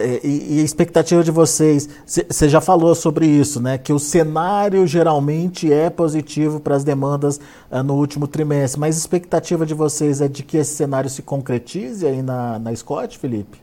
e, 0.00 0.56
e, 0.56 0.60
a 0.60 0.64
expectativa 0.64 1.22
de 1.22 1.30
vocês, 1.30 1.88
você 2.06 2.48
já 2.48 2.60
falou 2.60 2.94
sobre 2.94 3.26
isso, 3.26 3.60
né? 3.60 3.78
Que 3.78 3.92
o 3.92 3.98
cenário 3.98 4.86
geralmente 4.86 5.72
é 5.72 5.88
positivo 5.88 6.60
para 6.60 6.76
as 6.76 6.84
demandas 6.84 7.40
uh, 7.70 7.82
no 7.82 7.94
último 7.94 8.26
trimestre, 8.26 8.80
mas 8.80 8.96
a 8.96 8.98
expectativa 8.98 9.64
de 9.64 9.74
vocês 9.74 10.20
é 10.20 10.28
de 10.28 10.42
que 10.42 10.58
esse 10.58 10.74
cenário 10.74 11.08
se 11.08 11.22
concretize 11.22 12.06
aí 12.06 12.22
na, 12.22 12.58
na 12.58 12.74
Scott, 12.74 13.18
Felipe? 13.18 13.58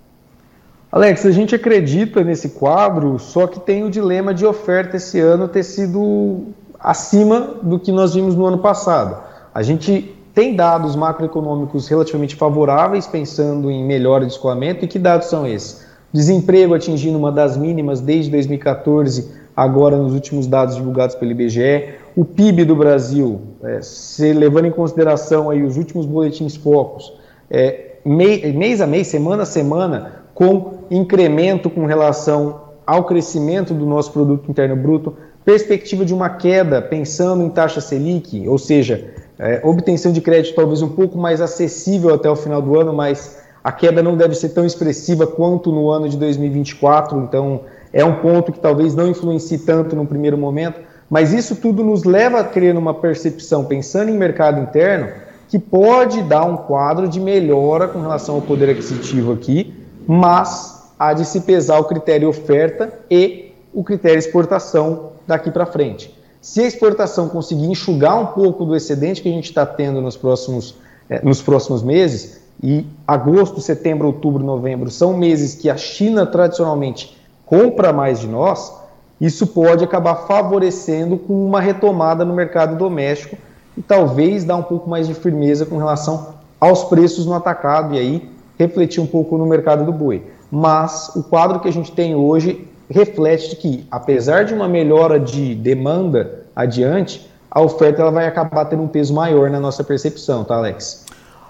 Alex, 0.92 1.26
a 1.26 1.32
gente 1.32 1.56
acredita 1.56 2.24
nesse 2.24 2.50
quadro, 2.50 3.18
só 3.18 3.48
que 3.48 3.60
tem 3.60 3.84
o 3.84 3.90
dilema 3.90 4.34
de 4.34 4.46
oferta 4.46 4.98
esse 4.98 5.20
ano 5.20 5.48
ter 5.48 5.64
sido 5.64 6.50
acima 6.80 7.56
do 7.62 7.80
que 7.80 7.92
nós 7.92 8.14
vimos 8.14 8.36
no 8.36 8.46
ano 8.46 8.60
passado. 8.60 9.24
A 9.54 9.64
gente 9.64 10.16
tem 10.34 10.56
dados 10.56 10.96
macroeconômicos 10.96 11.88
relativamente 11.88 12.36
favoráveis, 12.36 13.06
pensando 13.06 13.70
em 13.70 13.86
melhora 13.86 14.26
de 14.26 14.32
escoamento, 14.32 14.84
e 14.84 14.88
que 14.88 15.00
dados 15.00 15.28
são 15.28 15.48
esses? 15.48 15.93
Desemprego 16.14 16.76
atingindo 16.76 17.18
uma 17.18 17.32
das 17.32 17.58
mínimas 17.58 18.00
desde 18.00 18.30
2014, 18.30 19.32
agora 19.56 19.98
nos 19.98 20.14
últimos 20.14 20.46
dados 20.46 20.76
divulgados 20.76 21.16
pelo 21.16 21.32
IBGE. 21.32 21.96
O 22.16 22.24
PIB 22.24 22.66
do 22.66 22.76
Brasil, 22.76 23.42
é, 23.64 23.82
se 23.82 24.32
levando 24.32 24.66
em 24.66 24.72
consideração 24.72 25.50
aí 25.50 25.64
os 25.64 25.76
últimos 25.76 26.06
boletins 26.06 26.56
focos, 26.56 27.12
é, 27.50 27.96
mês 28.06 28.80
a 28.80 28.86
mês, 28.86 29.08
semana 29.08 29.42
a 29.42 29.46
semana, 29.46 30.24
com 30.36 30.74
incremento 30.92 31.68
com 31.68 31.86
relação 31.88 32.62
ao 32.86 33.06
crescimento 33.06 33.74
do 33.74 33.86
nosso 33.86 34.12
produto 34.12 34.52
interno 34.52 34.76
bruto, 34.76 35.16
perspectiva 35.44 36.06
de 36.06 36.14
uma 36.14 36.30
queda 36.30 36.80
pensando 36.80 37.44
em 37.44 37.50
taxa 37.50 37.82
Selic, 37.82 38.48
ou 38.48 38.60
seja, 38.60 39.14
é, 39.40 39.62
obtenção 39.64 40.12
de 40.12 40.22
crédito 40.22 40.56
talvez 40.56 40.84
um 40.84 40.90
pouco 40.90 41.18
mais 41.18 41.42
acessível 41.42 42.14
até 42.14 42.30
o 42.30 42.36
final 42.36 42.62
do 42.62 42.80
ano, 42.80 42.94
mas 42.94 43.43
a 43.64 43.72
queda 43.72 44.04
não 44.04 44.18
deve 44.18 44.36
ser 44.36 44.50
tão 44.50 44.66
expressiva 44.66 45.26
quanto 45.26 45.72
no 45.72 45.90
ano 45.90 46.10
de 46.10 46.18
2024, 46.18 47.20
então 47.22 47.62
é 47.94 48.04
um 48.04 48.16
ponto 48.16 48.52
que 48.52 48.60
talvez 48.60 48.94
não 48.94 49.08
influencie 49.08 49.60
tanto 49.60 49.96
no 49.96 50.06
primeiro 50.06 50.38
momento, 50.38 50.82
mas 51.10 51.32
isso 51.32 51.56
tudo 51.56 51.84
nos 51.84 52.04
leva 52.04 52.40
a 52.40 52.44
crer 52.44 52.74
numa 52.74 52.94
percepção, 52.94 53.64
pensando 53.64 54.10
em 54.10 54.18
mercado 54.18 54.60
interno, 54.60 55.10
que 55.48 55.60
pode 55.60 56.22
dar 56.24 56.44
um 56.44 56.58
quadro 56.58 57.08
de 57.08 57.20
melhora 57.20 57.88
com 57.88 58.02
relação 58.02 58.36
ao 58.36 58.42
poder 58.42 58.72
aquisitivo 58.72 59.32
aqui, 59.32 59.74
mas 60.06 60.92
há 61.00 61.14
de 61.14 61.24
se 61.26 61.42
pesar 61.42 61.80
o 61.80 61.86
critério 61.86 62.28
oferta 62.28 62.92
e 63.10 63.54
o 63.74 63.84
critério 63.84 64.18
exportação 64.18 65.12
daqui 65.26 65.52
para 65.52 65.66
frente. 65.66 66.14
Se 66.42 66.62
a 66.62 66.68
exportação 66.68 67.30
conseguir 67.30 67.68
enxugar 67.68 68.20
um 68.20 68.26
pouco 68.26 68.66
do 68.66 68.76
excedente 68.76 69.22
que 69.22 69.30
a 69.30 69.32
gente 69.32 69.46
está 69.46 69.66
tendo 69.66 70.02
nos 70.02 70.18
próximos, 70.18 70.76
eh, 71.10 71.22
nos 71.24 71.42
próximos 71.42 71.82
meses, 71.82 72.43
e 72.64 72.88
agosto, 73.06 73.60
setembro, 73.60 74.08
outubro, 74.08 74.42
novembro 74.42 74.90
são 74.90 75.18
meses 75.18 75.54
que 75.54 75.70
a 75.70 75.76
China 75.76 76.26
tradicionalmente 76.26 77.18
compra 77.46 77.92
mais 77.92 78.22
de 78.22 78.28
nós, 78.28 78.74
isso 79.20 79.46
pode 79.48 79.84
acabar 79.84 80.16
favorecendo 80.28 81.18
com 81.18 81.46
uma 81.46 81.60
retomada 81.60 82.24
no 82.24 82.34
mercado 82.34 82.78
doméstico 82.78 83.36
e 83.78 83.82
talvez 83.82 84.46
dar 84.46 84.56
um 84.56 84.64
pouco 84.64 84.90
mais 84.90 85.08
de 85.08 85.14
firmeza 85.14 85.66
com 85.66 85.78
relação 85.78 86.36
aos 86.60 86.86
preços 86.86 87.26
no 87.26 87.34
atacado 87.34 87.96
e 87.96 88.00
aí 88.00 88.30
refletir 88.58 89.02
um 89.02 89.08
pouco 89.08 89.38
no 89.38 89.46
mercado 89.46 89.84
do 89.84 89.92
boi. 89.92 90.24
Mas 90.50 91.12
o 91.16 91.24
quadro 91.24 91.60
que 91.60 91.68
a 91.68 91.74
gente 91.74 91.92
tem 91.92 92.16
hoje 92.16 92.68
reflete 92.90 93.56
que, 93.58 93.86
apesar 93.92 94.46
de 94.46 94.54
uma 94.54 94.68
melhora 94.68 95.20
de 95.20 95.54
demanda 95.54 96.46
adiante, 96.56 97.30
a 97.52 97.62
oferta 97.62 98.02
ela 98.02 98.12
vai 98.12 98.26
acabar 98.26 98.66
tendo 98.66 98.84
um 98.84 98.88
peso 98.88 99.14
maior 99.14 99.50
na 99.50 99.60
nossa 99.60 99.84
percepção, 99.84 100.44
tá, 100.44 100.56
Alex? 100.56 101.06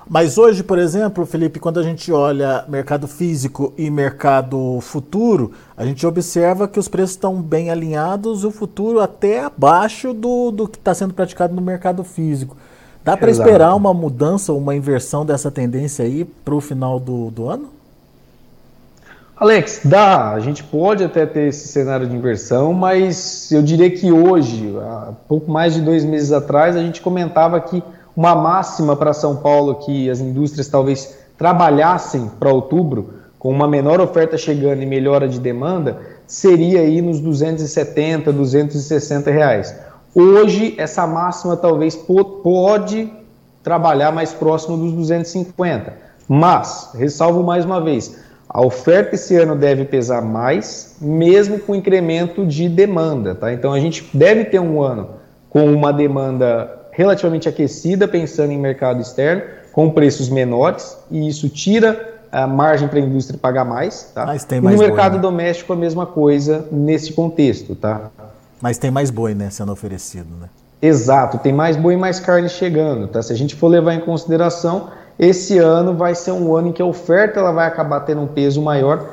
Mas 0.09 0.37
hoje, 0.37 0.63
por 0.63 0.77
exemplo, 0.77 1.25
Felipe, 1.25 1.59
quando 1.59 1.79
a 1.79 1.83
gente 1.83 2.11
olha 2.11 2.65
mercado 2.67 3.07
físico 3.07 3.73
e 3.77 3.89
mercado 3.89 4.79
futuro, 4.81 5.53
a 5.77 5.85
gente 5.85 6.05
observa 6.05 6.67
que 6.67 6.79
os 6.79 6.87
preços 6.87 7.11
estão 7.11 7.41
bem 7.41 7.69
alinhados, 7.69 8.43
o 8.43 8.51
futuro 8.51 8.99
até 8.99 9.45
abaixo 9.45 10.13
do, 10.13 10.51
do 10.51 10.67
que 10.67 10.77
está 10.77 10.93
sendo 10.93 11.13
praticado 11.13 11.55
no 11.55 11.61
mercado 11.61 12.03
físico. 12.03 12.57
Dá 13.03 13.17
para 13.17 13.29
esperar 13.29 13.75
uma 13.75 13.93
mudança, 13.93 14.53
uma 14.53 14.75
inversão 14.75 15.25
dessa 15.25 15.51
tendência 15.51 16.05
aí 16.05 16.23
para 16.23 16.55
o 16.55 16.61
final 16.61 16.99
do, 16.99 17.29
do 17.31 17.49
ano? 17.49 17.69
Alex, 19.35 19.81
dá. 19.83 20.31
A 20.31 20.39
gente 20.39 20.63
pode 20.63 21.03
até 21.03 21.25
ter 21.25 21.49
esse 21.49 21.67
cenário 21.67 22.07
de 22.07 22.15
inversão, 22.15 22.71
mas 22.71 23.51
eu 23.51 23.61
diria 23.61 23.89
que 23.89 24.09
hoje, 24.09 24.73
há 24.79 25.11
pouco 25.27 25.51
mais 25.51 25.73
de 25.73 25.81
dois 25.81 26.05
meses 26.05 26.31
atrás, 26.31 26.77
a 26.77 26.81
gente 26.81 27.01
comentava 27.01 27.59
que 27.59 27.83
uma 28.15 28.35
máxima 28.35 28.95
para 28.95 29.13
São 29.13 29.37
Paulo 29.37 29.75
que 29.75 30.09
as 30.09 30.19
indústrias 30.19 30.67
talvez 30.67 31.17
trabalhassem 31.37 32.31
para 32.39 32.51
outubro, 32.51 33.15
com 33.39 33.49
uma 33.49 33.67
menor 33.67 33.99
oferta 33.99 34.37
chegando 34.37 34.81
e 34.81 34.85
melhora 34.85 35.27
de 35.27 35.39
demanda, 35.39 35.99
seria 36.25 36.79
aí 36.79 37.01
nos 37.01 37.19
270, 37.19 38.31
260 38.31 39.29
reais. 39.31 39.75
Hoje, 40.15 40.75
essa 40.77 41.05
máxima 41.05 41.57
talvez 41.57 41.95
pode 41.95 43.11
trabalhar 43.61 44.11
mais 44.11 44.33
próximo 44.33 44.77
dos 44.77 44.93
250. 44.93 45.93
Mas, 46.27 46.91
ressalvo 46.93 47.43
mais 47.43 47.65
uma 47.65 47.81
vez, 47.81 48.17
a 48.47 48.61
oferta 48.61 49.15
esse 49.15 49.35
ano 49.35 49.55
deve 49.55 49.85
pesar 49.85 50.21
mais, 50.21 50.97
mesmo 51.01 51.59
com 51.59 51.73
incremento 51.73 52.45
de 52.45 52.69
demanda. 52.69 53.35
Tá? 53.35 53.51
Então, 53.51 53.73
a 53.73 53.79
gente 53.79 54.07
deve 54.13 54.45
ter 54.45 54.59
um 54.59 54.81
ano 54.81 55.09
com 55.49 55.65
uma 55.65 55.91
demanda 55.91 56.82
relativamente 56.93 57.49
aquecida, 57.49 58.07
pensando 58.07 58.51
em 58.51 58.57
mercado 58.57 59.01
externo, 59.01 59.41
com 59.71 59.89
preços 59.89 60.29
menores, 60.29 60.95
e 61.09 61.27
isso 61.27 61.49
tira 61.49 62.13
a 62.31 62.47
margem 62.47 62.87
para 62.87 62.99
a 62.99 63.01
indústria 63.01 63.37
pagar 63.37 63.65
mais. 63.65 64.11
Tá? 64.13 64.25
Mas 64.25 64.45
tem 64.45 64.61
mais 64.61 64.75
e 64.75 64.77
no 64.77 64.87
mercado 64.87 65.13
boi, 65.13 65.17
né? 65.17 65.21
doméstico, 65.21 65.73
a 65.73 65.75
mesma 65.75 66.05
coisa 66.05 66.67
nesse 66.71 67.13
contexto. 67.13 67.75
Tá? 67.75 68.09
Mas 68.61 68.77
tem 68.77 68.91
mais 68.91 69.09
boi 69.09 69.33
né, 69.33 69.49
sendo 69.49 69.71
oferecido. 69.71 70.29
Né? 70.39 70.47
Exato, 70.81 71.37
tem 71.39 71.51
mais 71.51 71.75
boi 71.75 71.95
e 71.95 71.97
mais 71.97 72.19
carne 72.19 72.47
chegando. 72.47 73.07
Tá? 73.07 73.21
Se 73.21 73.33
a 73.33 73.35
gente 73.35 73.55
for 73.55 73.67
levar 73.67 73.93
em 73.93 73.99
consideração, 73.99 74.89
esse 75.17 75.57
ano 75.57 75.95
vai 75.95 76.13
ser 76.15 76.31
um 76.31 76.55
ano 76.55 76.69
em 76.69 76.71
que 76.71 76.81
a 76.81 76.85
oferta 76.85 77.39
ela 77.39 77.51
vai 77.51 77.67
acabar 77.67 78.01
tendo 78.01 78.21
um 78.21 78.27
peso 78.27 78.61
maior, 78.61 79.07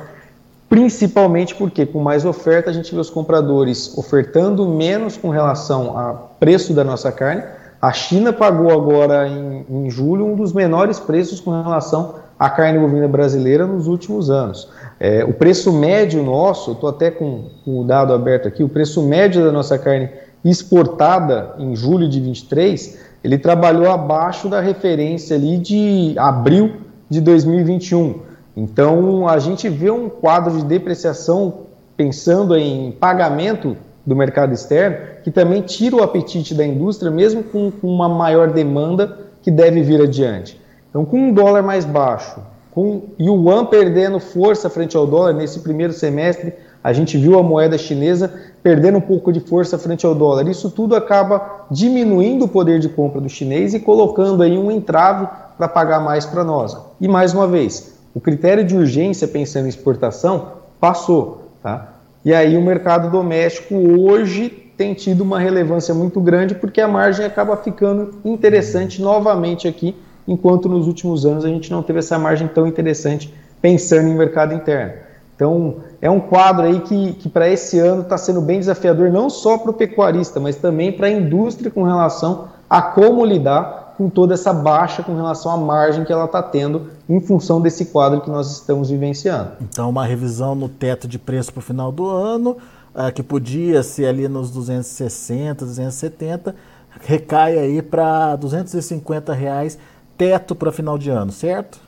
principalmente 0.69 1.55
porque 1.55 1.85
com 1.85 1.99
mais 1.99 2.25
oferta 2.25 2.69
a 2.69 2.73
gente 2.73 2.93
vê 2.93 2.99
os 2.99 3.09
compradores 3.09 3.97
ofertando 3.97 4.67
menos 4.67 5.17
com 5.17 5.29
relação 5.29 5.97
ao 5.97 6.35
preço 6.39 6.73
da 6.73 6.83
nossa 6.83 7.11
carne. 7.11 7.43
A 7.81 7.91
China 7.91 8.31
pagou 8.31 8.69
agora 8.71 9.27
em, 9.27 9.65
em 9.67 9.89
julho 9.89 10.25
um 10.25 10.35
dos 10.35 10.53
menores 10.53 10.99
preços 10.99 11.39
com 11.39 11.49
relação 11.49 12.15
à 12.37 12.47
carne 12.47 12.77
bovina 12.77 13.07
brasileira 13.07 13.65
nos 13.65 13.87
últimos 13.87 14.29
anos. 14.29 14.69
É, 14.99 15.25
o 15.25 15.33
preço 15.33 15.73
médio 15.73 16.21
nosso, 16.21 16.73
estou 16.73 16.89
até 16.89 17.09
com, 17.09 17.45
com 17.65 17.79
o 17.79 17.83
dado 17.83 18.13
aberto 18.13 18.47
aqui, 18.47 18.63
o 18.63 18.69
preço 18.69 19.01
médio 19.01 19.43
da 19.43 19.51
nossa 19.51 19.79
carne 19.79 20.09
exportada 20.45 21.55
em 21.57 21.75
julho 21.75 22.07
de 22.07 22.19
23, 22.19 22.99
ele 23.23 23.39
trabalhou 23.39 23.89
abaixo 23.89 24.47
da 24.47 24.59
referência 24.61 25.35
ali 25.35 25.57
de 25.57 26.13
abril 26.17 26.73
de 27.09 27.19
2021. 27.19 28.19
Então 28.55 29.27
a 29.27 29.39
gente 29.39 29.67
vê 29.69 29.89
um 29.89 30.07
quadro 30.07 30.55
de 30.55 30.65
depreciação 30.65 31.61
pensando 31.97 32.55
em 32.55 32.91
pagamento 32.91 33.75
do 34.05 34.15
mercado 34.15 34.53
externo 34.53 34.97
que 35.23 35.31
também 35.31 35.61
tira 35.61 35.95
o 35.95 36.03
apetite 36.03 36.53
da 36.53 36.65
indústria, 36.65 37.11
mesmo 37.11 37.43
com, 37.43 37.71
com 37.71 37.87
uma 37.87 38.09
maior 38.09 38.51
demanda 38.51 39.17
que 39.41 39.51
deve 39.51 39.81
vir 39.81 40.01
adiante. 40.01 40.59
Então, 40.89 41.05
com 41.05 41.17
um 41.17 41.33
dólar 41.33 41.61
mais 41.61 41.85
baixo, 41.85 42.41
com 42.71 43.03
yuan 43.19 43.65
perdendo 43.65 44.19
força 44.19 44.69
frente 44.69 44.95
ao 44.97 45.05
dólar 45.05 45.33
nesse 45.33 45.59
primeiro 45.59 45.93
semestre, 45.93 46.53
a 46.83 46.93
gente 46.93 47.17
viu 47.17 47.37
a 47.37 47.43
moeda 47.43 47.77
chinesa 47.77 48.33
perdendo 48.63 48.97
um 48.97 49.01
pouco 49.01 49.31
de 49.31 49.39
força 49.39 49.77
frente 49.77 50.05
ao 50.05 50.15
dólar. 50.15 50.47
Isso 50.47 50.69
tudo 50.71 50.95
acaba 50.95 51.65
diminuindo 51.69 52.45
o 52.45 52.47
poder 52.47 52.79
de 52.79 52.89
compra 52.89 53.21
do 53.21 53.29
chinês 53.29 53.73
e 53.73 53.79
colocando 53.79 54.41
aí 54.41 54.57
um 54.57 54.71
entrave 54.71 55.27
para 55.57 55.67
pagar 55.67 55.99
mais 55.99 56.25
para 56.25 56.43
nós. 56.43 56.75
E 56.99 57.07
mais 57.07 57.33
uma 57.33 57.47
vez, 57.47 57.93
o 58.15 58.19
critério 58.19 58.63
de 58.63 58.75
urgência 58.75 59.27
pensando 59.27 59.65
em 59.65 59.69
exportação 59.69 60.53
passou, 60.79 61.51
tá? 61.61 61.90
E 62.23 62.33
aí 62.33 62.55
o 62.55 62.61
mercado 62.61 63.09
doméstico 63.09 63.75
hoje 63.75 64.49
tem 64.77 64.93
tido 64.93 65.21
uma 65.21 65.39
relevância 65.39 65.93
muito 65.93 66.19
grande 66.21 66.55
porque 66.55 66.79
a 66.79 66.87
margem 66.87 67.25
acaba 67.25 67.57
ficando 67.57 68.11
interessante 68.23 69.01
novamente 69.01 69.67
aqui, 69.67 69.95
enquanto 70.27 70.69
nos 70.69 70.87
últimos 70.87 71.25
anos 71.25 71.45
a 71.45 71.49
gente 71.49 71.71
não 71.71 71.81
teve 71.81 71.99
essa 71.99 72.17
margem 72.19 72.47
tão 72.47 72.67
interessante 72.67 73.33
pensando 73.61 74.07
em 74.07 74.15
mercado 74.15 74.53
interno. 74.53 74.93
Então, 75.35 75.77
é 75.99 76.09
um 76.09 76.19
quadro 76.19 76.65
aí 76.65 76.81
que, 76.81 77.13
que 77.13 77.27
para 77.27 77.49
esse 77.49 77.79
ano 77.79 78.03
está 78.03 78.15
sendo 78.15 78.41
bem 78.41 78.59
desafiador, 78.59 79.09
não 79.09 79.27
só 79.27 79.57
para 79.57 79.71
o 79.71 79.73
pecuarista, 79.73 80.39
mas 80.39 80.55
também 80.55 80.91
para 80.91 81.07
a 81.07 81.11
indústria 81.11 81.71
com 81.71 81.81
relação 81.81 82.49
a 82.69 82.81
como 82.81 83.25
lidar 83.25 83.80
com 84.01 84.09
toda 84.09 84.33
essa 84.33 84.51
baixa 84.51 85.03
com 85.03 85.15
relação 85.15 85.51
à 85.51 85.57
margem 85.57 86.03
que 86.03 86.11
ela 86.11 86.25
está 86.25 86.41
tendo 86.41 86.87
em 87.07 87.19
função 87.19 87.61
desse 87.61 87.85
quadro 87.85 88.19
que 88.19 88.31
nós 88.31 88.51
estamos 88.51 88.89
vivenciando. 88.89 89.51
Então, 89.61 89.87
uma 89.91 90.03
revisão 90.03 90.55
no 90.55 90.67
teto 90.67 91.07
de 91.07 91.19
preço 91.19 91.53
para 91.53 91.59
o 91.59 91.61
final 91.61 91.91
do 91.91 92.09
ano, 92.09 92.57
uh, 92.95 93.13
que 93.13 93.21
podia 93.21 93.83
ser 93.83 94.07
ali 94.07 94.27
nos 94.27 94.49
260, 94.49 95.65
270, 95.65 96.55
recai 96.99 97.59
aí 97.59 97.79
para 97.79 98.35
250 98.37 99.33
reais 99.33 99.77
teto 100.17 100.55
para 100.55 100.71
final 100.71 100.97
de 100.97 101.11
ano, 101.11 101.31
certo? 101.31 101.79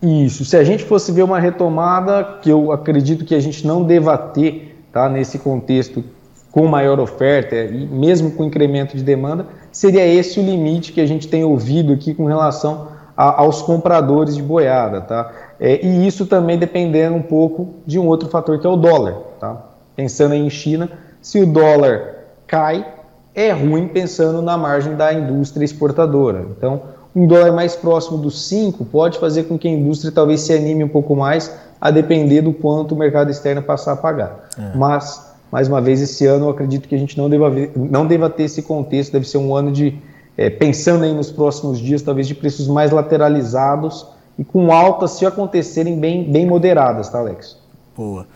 Isso. 0.00 0.44
Se 0.44 0.56
a 0.56 0.62
gente 0.62 0.84
fosse 0.84 1.10
ver 1.10 1.24
uma 1.24 1.40
retomada, 1.40 2.38
que 2.40 2.48
eu 2.48 2.70
acredito 2.70 3.24
que 3.24 3.34
a 3.34 3.40
gente 3.40 3.66
não 3.66 3.82
deva 3.82 4.16
ter, 4.16 4.80
tá, 4.92 5.08
nesse 5.08 5.40
contexto 5.40 6.04
com 6.52 6.68
maior 6.68 7.00
oferta 7.00 7.56
e 7.56 7.84
mesmo 7.84 8.30
com 8.30 8.44
incremento 8.44 8.96
de 8.96 9.02
demanda, 9.02 9.46
seria 9.78 10.04
esse 10.04 10.40
o 10.40 10.42
limite 10.42 10.92
que 10.92 11.00
a 11.00 11.06
gente 11.06 11.28
tem 11.28 11.44
ouvido 11.44 11.92
aqui 11.92 12.12
com 12.12 12.24
relação 12.24 12.88
a, 13.16 13.42
aos 13.42 13.62
compradores 13.62 14.34
de 14.34 14.42
boiada, 14.42 15.02
tá? 15.02 15.30
É, 15.60 15.86
e 15.86 16.04
isso 16.04 16.26
também 16.26 16.58
dependendo 16.58 17.14
um 17.14 17.22
pouco 17.22 17.76
de 17.86 17.96
um 17.96 18.08
outro 18.08 18.28
fator 18.28 18.58
que 18.58 18.66
é 18.66 18.70
o 18.70 18.74
dólar, 18.74 19.14
tá? 19.38 19.56
Pensando 19.94 20.34
em 20.34 20.50
China, 20.50 20.90
se 21.22 21.40
o 21.40 21.46
dólar 21.46 22.16
cai, 22.44 22.84
é 23.32 23.52
ruim 23.52 23.86
pensando 23.86 24.42
na 24.42 24.58
margem 24.58 24.96
da 24.96 25.12
indústria 25.12 25.64
exportadora. 25.64 26.44
Então, 26.56 26.82
um 27.14 27.24
dólar 27.24 27.52
mais 27.52 27.76
próximo 27.76 28.18
dos 28.18 28.48
5 28.48 28.84
pode 28.86 29.20
fazer 29.20 29.44
com 29.44 29.56
que 29.56 29.68
a 29.68 29.70
indústria 29.70 30.10
talvez 30.10 30.40
se 30.40 30.52
anime 30.52 30.82
um 30.82 30.88
pouco 30.88 31.14
mais, 31.14 31.56
a 31.80 31.92
depender 31.92 32.42
do 32.42 32.52
quanto 32.52 32.96
o 32.96 32.98
mercado 32.98 33.30
externo 33.30 33.62
passar 33.62 33.92
a 33.92 33.96
pagar. 33.96 34.48
É. 34.58 34.76
Mas, 34.76 35.27
mais 35.50 35.68
uma 35.68 35.80
vez, 35.80 36.00
esse 36.00 36.26
ano 36.26 36.46
eu 36.46 36.50
acredito 36.50 36.88
que 36.88 36.94
a 36.94 36.98
gente 36.98 37.16
não 37.16 37.28
deva, 37.28 37.50
não 37.74 38.06
deva 38.06 38.28
ter 38.28 38.44
esse 38.44 38.62
contexto, 38.62 39.12
deve 39.12 39.28
ser 39.28 39.38
um 39.38 39.54
ano 39.54 39.72
de, 39.72 39.98
é, 40.36 40.50
pensando 40.50 41.04
aí 41.04 41.12
nos 41.12 41.30
próximos 41.30 41.78
dias, 41.78 42.02
talvez 42.02 42.26
de 42.26 42.34
preços 42.34 42.68
mais 42.68 42.90
lateralizados 42.90 44.06
e 44.38 44.44
com 44.44 44.72
altas, 44.72 45.12
se 45.12 45.26
acontecerem, 45.26 45.98
bem, 45.98 46.30
bem 46.30 46.46
moderadas, 46.46 47.08
tá, 47.08 47.18
Alex? 47.18 47.56
Boa. 47.96 48.26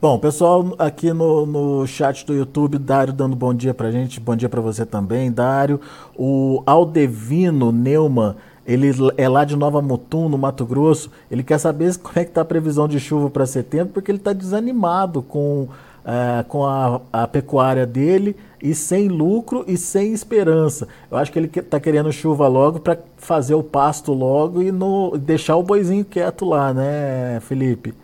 Bom, 0.00 0.18
pessoal 0.18 0.74
aqui 0.78 1.12
no, 1.12 1.44
no 1.44 1.86
chat 1.86 2.24
do 2.24 2.32
YouTube, 2.32 2.78
Dário 2.78 3.12
dando 3.12 3.36
bom 3.36 3.52
dia 3.52 3.74
pra 3.74 3.90
gente, 3.90 4.18
bom 4.18 4.34
dia 4.34 4.48
para 4.48 4.60
você 4.60 4.86
também, 4.86 5.30
Dário. 5.30 5.78
O 6.16 6.62
Aldevino 6.64 7.70
Neumann, 7.70 8.34
ele 8.66 8.90
é 9.18 9.28
lá 9.28 9.44
de 9.44 9.56
Nova 9.56 9.82
Mutum, 9.82 10.28
no 10.28 10.38
Mato 10.38 10.64
Grosso. 10.64 11.10
Ele 11.30 11.42
quer 11.42 11.58
saber 11.58 11.94
como 11.98 12.18
é 12.18 12.24
que 12.24 12.30
tá 12.30 12.40
a 12.40 12.46
previsão 12.46 12.88
de 12.88 12.98
chuva 12.98 13.28
para 13.28 13.44
setembro, 13.44 13.92
porque 13.92 14.10
ele 14.10 14.16
está 14.16 14.32
desanimado 14.32 15.20
com, 15.20 15.68
é, 16.04 16.42
com 16.44 16.64
a, 16.64 17.00
a, 17.12 17.26
pecuária 17.26 17.86
dele 17.86 18.36
e 18.62 18.74
sem 18.74 19.08
lucro 19.08 19.64
e 19.66 19.76
sem 19.76 20.12
esperança. 20.12 20.88
Eu 21.10 21.16
acho 21.16 21.30
que 21.30 21.38
ele 21.38 21.50
está 21.54 21.78
querendo 21.78 22.12
chuva 22.12 22.48
logo 22.48 22.80
para 22.80 22.98
fazer 23.16 23.54
o 23.54 23.62
pasto 23.62 24.12
logo 24.12 24.62
e 24.62 24.72
no, 24.72 25.16
deixar 25.18 25.56
o 25.56 25.62
boizinho 25.62 26.04
quieto 26.04 26.44
lá, 26.44 26.72
né, 26.72 27.38
Felipe? 27.40 27.94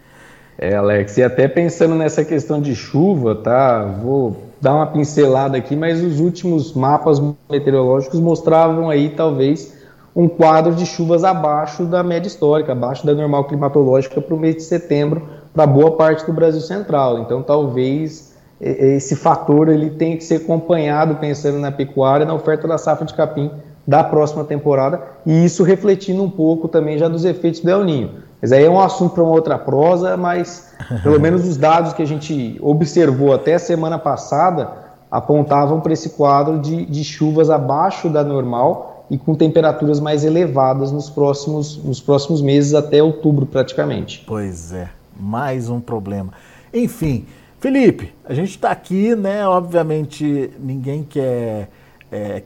É, 0.58 0.74
Alex, 0.74 1.18
e 1.18 1.22
até 1.22 1.46
pensando 1.46 1.94
nessa 1.94 2.24
questão 2.24 2.60
de 2.60 2.74
chuva, 2.74 3.34
tá? 3.34 3.84
Vou 4.02 4.36
dar 4.60 4.74
uma 4.74 4.86
pincelada 4.86 5.58
aqui, 5.58 5.76
mas 5.76 6.02
os 6.02 6.18
últimos 6.18 6.72
mapas 6.72 7.20
meteorológicos 7.50 8.18
mostravam 8.20 8.88
aí 8.88 9.10
talvez 9.10 9.76
um 10.14 10.26
quadro 10.26 10.74
de 10.74 10.86
chuvas 10.86 11.24
abaixo 11.24 11.84
da 11.84 12.02
média 12.02 12.26
histórica, 12.26 12.72
abaixo 12.72 13.04
da 13.04 13.12
normal 13.12 13.44
climatológica 13.44 14.18
para 14.18 14.34
o 14.34 14.38
mês 14.38 14.56
de 14.56 14.62
setembro, 14.62 15.28
para 15.56 15.66
boa 15.66 15.92
parte 15.92 16.26
do 16.26 16.34
Brasil 16.34 16.60
Central. 16.60 17.20
Então, 17.20 17.42
talvez 17.42 18.36
esse 18.60 19.16
fator 19.16 19.70
ele 19.70 19.90
tenha 19.90 20.16
que 20.16 20.22
ser 20.22 20.36
acompanhado 20.36 21.14
pensando 21.16 21.58
na 21.58 21.72
pecuária, 21.72 22.26
na 22.26 22.34
oferta 22.34 22.68
da 22.68 22.76
safra 22.76 23.06
de 23.06 23.14
capim 23.14 23.50
da 23.86 24.04
próxima 24.04 24.44
temporada, 24.44 25.00
e 25.24 25.44
isso 25.44 25.62
refletindo 25.62 26.22
um 26.22 26.30
pouco 26.30 26.68
também 26.68 26.98
já 26.98 27.08
dos 27.08 27.24
efeitos 27.24 27.60
do 27.60 27.70
El 27.70 27.84
Ninho. 27.84 28.10
Mas 28.42 28.52
aí 28.52 28.64
é 28.64 28.70
um 28.70 28.80
assunto 28.80 29.14
para 29.14 29.22
uma 29.22 29.32
outra 29.32 29.58
prosa, 29.58 30.16
mas 30.16 30.74
pelo 31.02 31.18
menos 31.18 31.46
os 31.46 31.56
dados 31.56 31.94
que 31.94 32.02
a 32.02 32.06
gente 32.06 32.58
observou 32.60 33.32
até 33.32 33.54
a 33.54 33.58
semana 33.58 33.98
passada 33.98 34.68
apontavam 35.10 35.80
para 35.80 35.92
esse 35.92 36.10
quadro 36.10 36.58
de, 36.58 36.84
de 36.84 37.04
chuvas 37.04 37.48
abaixo 37.48 38.10
da 38.10 38.22
normal 38.22 39.06
e 39.08 39.16
com 39.16 39.34
temperaturas 39.34 40.00
mais 40.00 40.24
elevadas 40.24 40.90
nos 40.90 41.08
próximos, 41.08 41.82
nos 41.82 42.00
próximos 42.00 42.42
meses, 42.42 42.74
até 42.74 43.02
outubro 43.02 43.46
praticamente. 43.46 44.24
Pois 44.26 44.72
é, 44.72 44.88
mais 45.18 45.68
um 45.68 45.80
problema. 45.80 46.32
Enfim, 46.72 47.26
Felipe, 47.60 48.12
a 48.24 48.34
gente 48.34 48.50
está 48.50 48.70
aqui, 48.70 49.14
né? 49.14 49.46
Obviamente 49.46 50.50
ninguém 50.58 51.02
quer 51.02 51.68
é, 52.10 52.40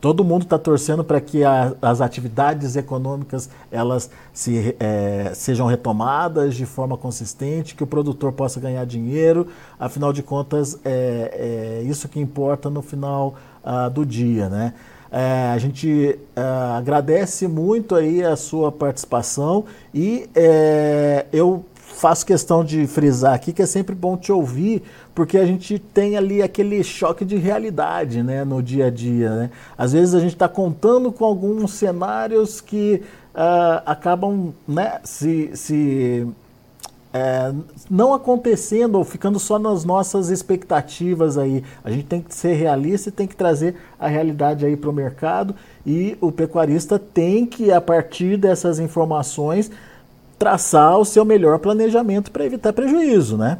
todo 0.00 0.24
mundo 0.24 0.42
está 0.44 0.58
torcendo 0.58 1.04
para 1.04 1.20
que 1.20 1.44
a, 1.44 1.74
as 1.82 2.00
atividades 2.00 2.74
econômicas 2.74 3.50
elas 3.70 4.10
se, 4.32 4.74
é, 4.80 5.32
sejam 5.34 5.66
retomadas 5.66 6.54
de 6.54 6.64
forma 6.64 6.96
consistente, 6.96 7.74
que 7.74 7.84
o 7.84 7.86
produtor 7.86 8.32
possa 8.32 8.58
ganhar 8.58 8.84
dinheiro. 8.86 9.48
Afinal 9.78 10.12
de 10.12 10.22
contas, 10.22 10.78
é, 10.84 11.80
é 11.82 11.82
isso 11.82 12.08
que 12.08 12.18
importa 12.18 12.70
no 12.70 12.80
final 12.80 13.34
ah, 13.62 13.88
do 13.88 14.06
dia, 14.06 14.48
né? 14.48 14.72
É, 15.10 15.52
a 15.54 15.58
gente 15.58 16.18
é, 16.36 16.40
agradece 16.76 17.48
muito 17.48 17.94
aí 17.94 18.22
a 18.22 18.36
sua 18.36 18.70
participação 18.70 19.64
e 19.92 20.28
é, 20.34 21.26
eu 21.32 21.64
faço 21.98 22.24
questão 22.24 22.64
de 22.64 22.86
frisar 22.86 23.34
aqui 23.34 23.52
que 23.52 23.60
é 23.60 23.66
sempre 23.66 23.92
bom 23.92 24.16
te 24.16 24.30
ouvir, 24.30 24.82
porque 25.14 25.36
a 25.36 25.44
gente 25.44 25.80
tem 25.80 26.16
ali 26.16 26.40
aquele 26.40 26.82
choque 26.84 27.24
de 27.24 27.36
realidade 27.36 28.22
né, 28.22 28.44
no 28.44 28.62
dia 28.62 28.86
a 28.86 28.90
dia. 28.90 29.30
Né? 29.30 29.50
Às 29.76 29.92
vezes 29.92 30.14
a 30.14 30.20
gente 30.20 30.34
está 30.34 30.48
contando 30.48 31.10
com 31.10 31.24
alguns 31.24 31.72
cenários 31.72 32.60
que 32.60 33.02
uh, 33.34 33.82
acabam 33.84 34.54
né, 34.66 35.00
se, 35.02 35.50
se 35.54 36.24
é, 37.12 37.52
não 37.90 38.14
acontecendo 38.14 38.94
ou 38.94 39.02
ficando 39.02 39.40
só 39.40 39.58
nas 39.58 39.84
nossas 39.84 40.28
expectativas 40.28 41.36
aí. 41.36 41.64
A 41.82 41.90
gente 41.90 42.04
tem 42.04 42.20
que 42.20 42.32
ser 42.32 42.52
realista 42.54 43.08
e 43.08 43.12
tem 43.12 43.26
que 43.26 43.34
trazer 43.34 43.74
a 43.98 44.06
realidade 44.06 44.64
aí 44.64 44.76
para 44.76 44.90
o 44.90 44.92
mercado 44.92 45.52
e 45.84 46.16
o 46.20 46.30
pecuarista 46.30 46.96
tem 46.96 47.44
que, 47.44 47.72
a 47.72 47.80
partir 47.80 48.36
dessas 48.36 48.78
informações, 48.78 49.68
traçar 50.38 50.98
o 50.98 51.04
seu 51.04 51.24
melhor 51.24 51.58
planejamento 51.58 52.30
para 52.30 52.44
evitar 52.44 52.72
prejuízo, 52.72 53.36
né? 53.36 53.58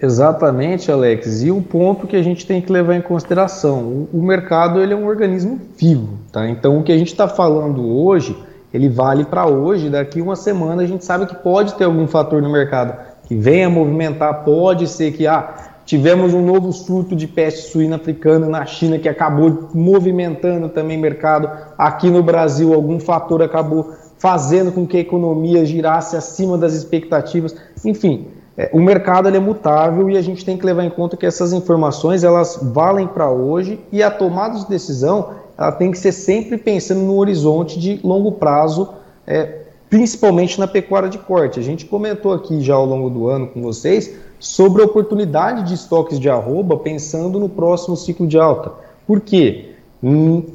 Exatamente, 0.00 0.92
Alex. 0.92 1.42
E 1.42 1.50
o 1.50 1.62
ponto 1.62 2.06
que 2.06 2.16
a 2.16 2.22
gente 2.22 2.46
tem 2.46 2.60
que 2.60 2.70
levar 2.70 2.94
em 2.94 3.00
consideração, 3.00 3.80
o, 3.80 4.08
o 4.12 4.22
mercado 4.22 4.80
ele 4.80 4.92
é 4.92 4.96
um 4.96 5.06
organismo 5.06 5.58
vivo, 5.76 6.18
tá? 6.30 6.48
Então 6.48 6.78
o 6.78 6.82
que 6.82 6.92
a 6.92 6.98
gente 6.98 7.08
está 7.08 7.26
falando 7.26 7.82
hoje, 7.86 8.36
ele 8.72 8.88
vale 8.88 9.24
para 9.24 9.46
hoje. 9.46 9.88
Daqui 9.88 10.20
uma 10.20 10.36
semana 10.36 10.82
a 10.82 10.86
gente 10.86 11.04
sabe 11.04 11.26
que 11.26 11.34
pode 11.34 11.74
ter 11.74 11.84
algum 11.84 12.06
fator 12.06 12.42
no 12.42 12.50
mercado 12.50 12.94
que 13.26 13.34
venha 13.34 13.70
movimentar. 13.70 14.44
Pode 14.44 14.86
ser 14.86 15.12
que 15.12 15.26
ah, 15.26 15.54
tivemos 15.86 16.34
um 16.34 16.44
novo 16.44 16.72
surto 16.74 17.16
de 17.16 17.26
peste 17.26 17.70
suína 17.70 17.96
africana 17.96 18.46
na 18.46 18.66
China 18.66 18.98
que 18.98 19.08
acabou 19.08 19.70
movimentando 19.72 20.68
também 20.68 20.98
o 20.98 21.00
mercado. 21.00 21.48
Aqui 21.78 22.10
no 22.10 22.22
Brasil 22.22 22.74
algum 22.74 23.00
fator 23.00 23.40
acabou 23.40 23.94
fazendo 24.18 24.72
com 24.72 24.86
que 24.86 24.96
a 24.96 25.00
economia 25.00 25.64
girasse 25.64 26.16
acima 26.16 26.56
das 26.56 26.74
expectativas. 26.74 27.54
Enfim, 27.84 28.28
é, 28.56 28.70
o 28.72 28.80
mercado 28.80 29.28
é 29.28 29.38
mutável 29.38 30.08
e 30.08 30.16
a 30.16 30.22
gente 30.22 30.44
tem 30.44 30.56
que 30.56 30.64
levar 30.64 30.84
em 30.84 30.90
conta 30.90 31.16
que 31.16 31.26
essas 31.26 31.52
informações 31.52 32.24
elas 32.24 32.58
valem 32.62 33.06
para 33.06 33.30
hoje 33.30 33.78
e 33.92 34.02
a 34.02 34.10
tomada 34.10 34.58
de 34.58 34.66
decisão 34.68 35.30
ela 35.58 35.72
tem 35.72 35.90
que 35.90 35.98
ser 35.98 36.12
sempre 36.12 36.56
pensando 36.56 37.00
no 37.00 37.16
horizonte 37.18 37.78
de 37.78 38.00
longo 38.02 38.32
prazo, 38.32 38.88
é, 39.26 39.62
principalmente 39.88 40.58
na 40.58 40.66
pecuária 40.66 41.08
de 41.08 41.18
corte. 41.18 41.60
A 41.60 41.62
gente 41.62 41.84
comentou 41.84 42.32
aqui 42.32 42.60
já 42.60 42.74
ao 42.74 42.86
longo 42.86 43.10
do 43.10 43.28
ano 43.28 43.46
com 43.48 43.62
vocês 43.62 44.16
sobre 44.38 44.82
a 44.82 44.84
oportunidade 44.84 45.62
de 45.62 45.74
estoques 45.74 46.18
de 46.18 46.28
arroba 46.28 46.76
pensando 46.78 47.38
no 47.38 47.48
próximo 47.48 47.96
ciclo 47.96 48.26
de 48.26 48.38
alta. 48.38 48.72
Por 49.06 49.20
quê? 49.20 49.75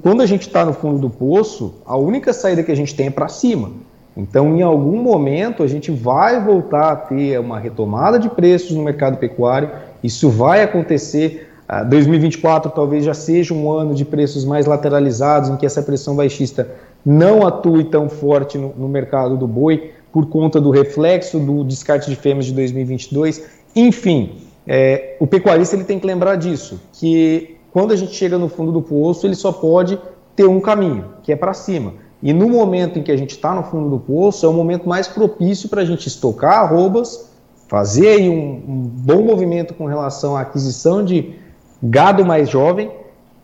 Quando 0.02 0.22
a 0.22 0.26
gente 0.26 0.48
está 0.48 0.64
no 0.64 0.72
fundo 0.72 0.98
do 0.98 1.10
poço, 1.10 1.74
a 1.86 1.98
única 1.98 2.32
saída 2.32 2.64
que 2.64 2.72
a 2.72 2.76
gente 2.76 2.96
tem 2.96 3.08
é 3.08 3.10
para 3.10 3.28
cima. 3.28 3.72
Então, 4.16 4.56
em 4.56 4.62
algum 4.62 5.02
momento, 5.02 5.62
a 5.62 5.68
gente 5.68 5.92
vai 5.92 6.42
voltar 6.42 6.92
a 6.92 6.96
ter 6.96 7.38
uma 7.38 7.60
retomada 7.60 8.18
de 8.18 8.30
preços 8.30 8.72
no 8.72 8.82
mercado 8.82 9.18
pecuário. 9.18 9.70
Isso 10.02 10.30
vai 10.30 10.64
acontecer. 10.64 11.50
2024 11.90 12.70
ah, 12.70 12.72
talvez 12.74 13.04
já 13.04 13.14
seja 13.14 13.54
um 13.54 13.70
ano 13.72 13.94
de 13.94 14.06
preços 14.06 14.46
mais 14.46 14.66
lateralizados, 14.66 15.50
em 15.50 15.58
que 15.58 15.66
essa 15.66 15.82
pressão 15.82 16.16
baixista 16.16 16.70
não 17.06 17.46
atue 17.46 17.86
tão 17.86 18.10
forte 18.10 18.58
no, 18.58 18.74
no 18.78 18.88
mercado 18.88 19.38
do 19.38 19.48
boi, 19.48 19.92
por 20.12 20.28
conta 20.28 20.62
do 20.62 20.70
reflexo 20.70 21.40
do 21.40 21.64
descarte 21.64 22.10
de 22.10 22.16
fêmeas 22.16 22.46
de 22.46 22.54
2022. 22.54 23.44
Enfim, 23.76 24.42
é, 24.68 25.16
o 25.20 25.28
pecuarista 25.28 25.76
ele 25.76 25.86
tem 25.86 25.98
que 25.98 26.06
lembrar 26.06 26.36
disso, 26.36 26.80
que 26.94 27.58
quando 27.72 27.92
a 27.92 27.96
gente 27.96 28.14
chega 28.14 28.38
no 28.38 28.50
fundo 28.50 28.72
do 28.72 28.82
poço, 28.82 29.26
ele 29.26 29.36
só 29.36 29.52
pode 29.52 30.00
ter 30.36 30.46
um 30.46 30.60
caminho, 30.60 31.06
que 31.24 31.32
é 31.32 31.36
para 31.36 31.54
cima. 31.54 31.94
E 32.22 32.34
no 32.34 32.50
momento 32.50 33.00
em 33.00 33.04
que 33.04 33.12
a 33.12 33.18
gente 33.18 33.32
está 33.32 33.54
no 33.54 33.64
fundo 33.64 33.90
do 33.90 34.00
poço, 34.00 34.46
é 34.46 34.50
o 34.50 34.54
momento 34.54 34.88
mais 34.88 35.08
propício 35.08 35.70
para 35.70 35.82
a 35.82 35.86
gente 35.86 36.08
estocar 36.08 36.60
arrobas, 36.60 37.32
fazer 37.68 38.10
aí 38.10 38.30
um, 38.30 38.62
um, 38.68 38.82
bom 38.84 39.24
movimento 39.24 39.74
com 39.74 39.86
relação 39.86 40.36
à 40.36 40.42
aquisição 40.42 41.04
de 41.04 41.36
gado 41.82 42.26
mais 42.26 42.50
jovem. 42.50 42.92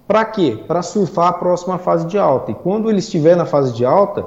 Para 0.08 0.24
quê? 0.26 0.60
Para 0.68 0.82
surfar 0.82 1.28
a 1.28 1.34
próxima 1.34 1.78
fase 1.78 2.06
de 2.06 2.18
alta. 2.18 2.52
E 2.52 2.56
quando 2.56 2.90
ele 2.90 3.00
estiver 3.00 3.36
na 3.36 3.46
fase 3.46 3.74
de 3.74 3.84
alta, 3.84 4.26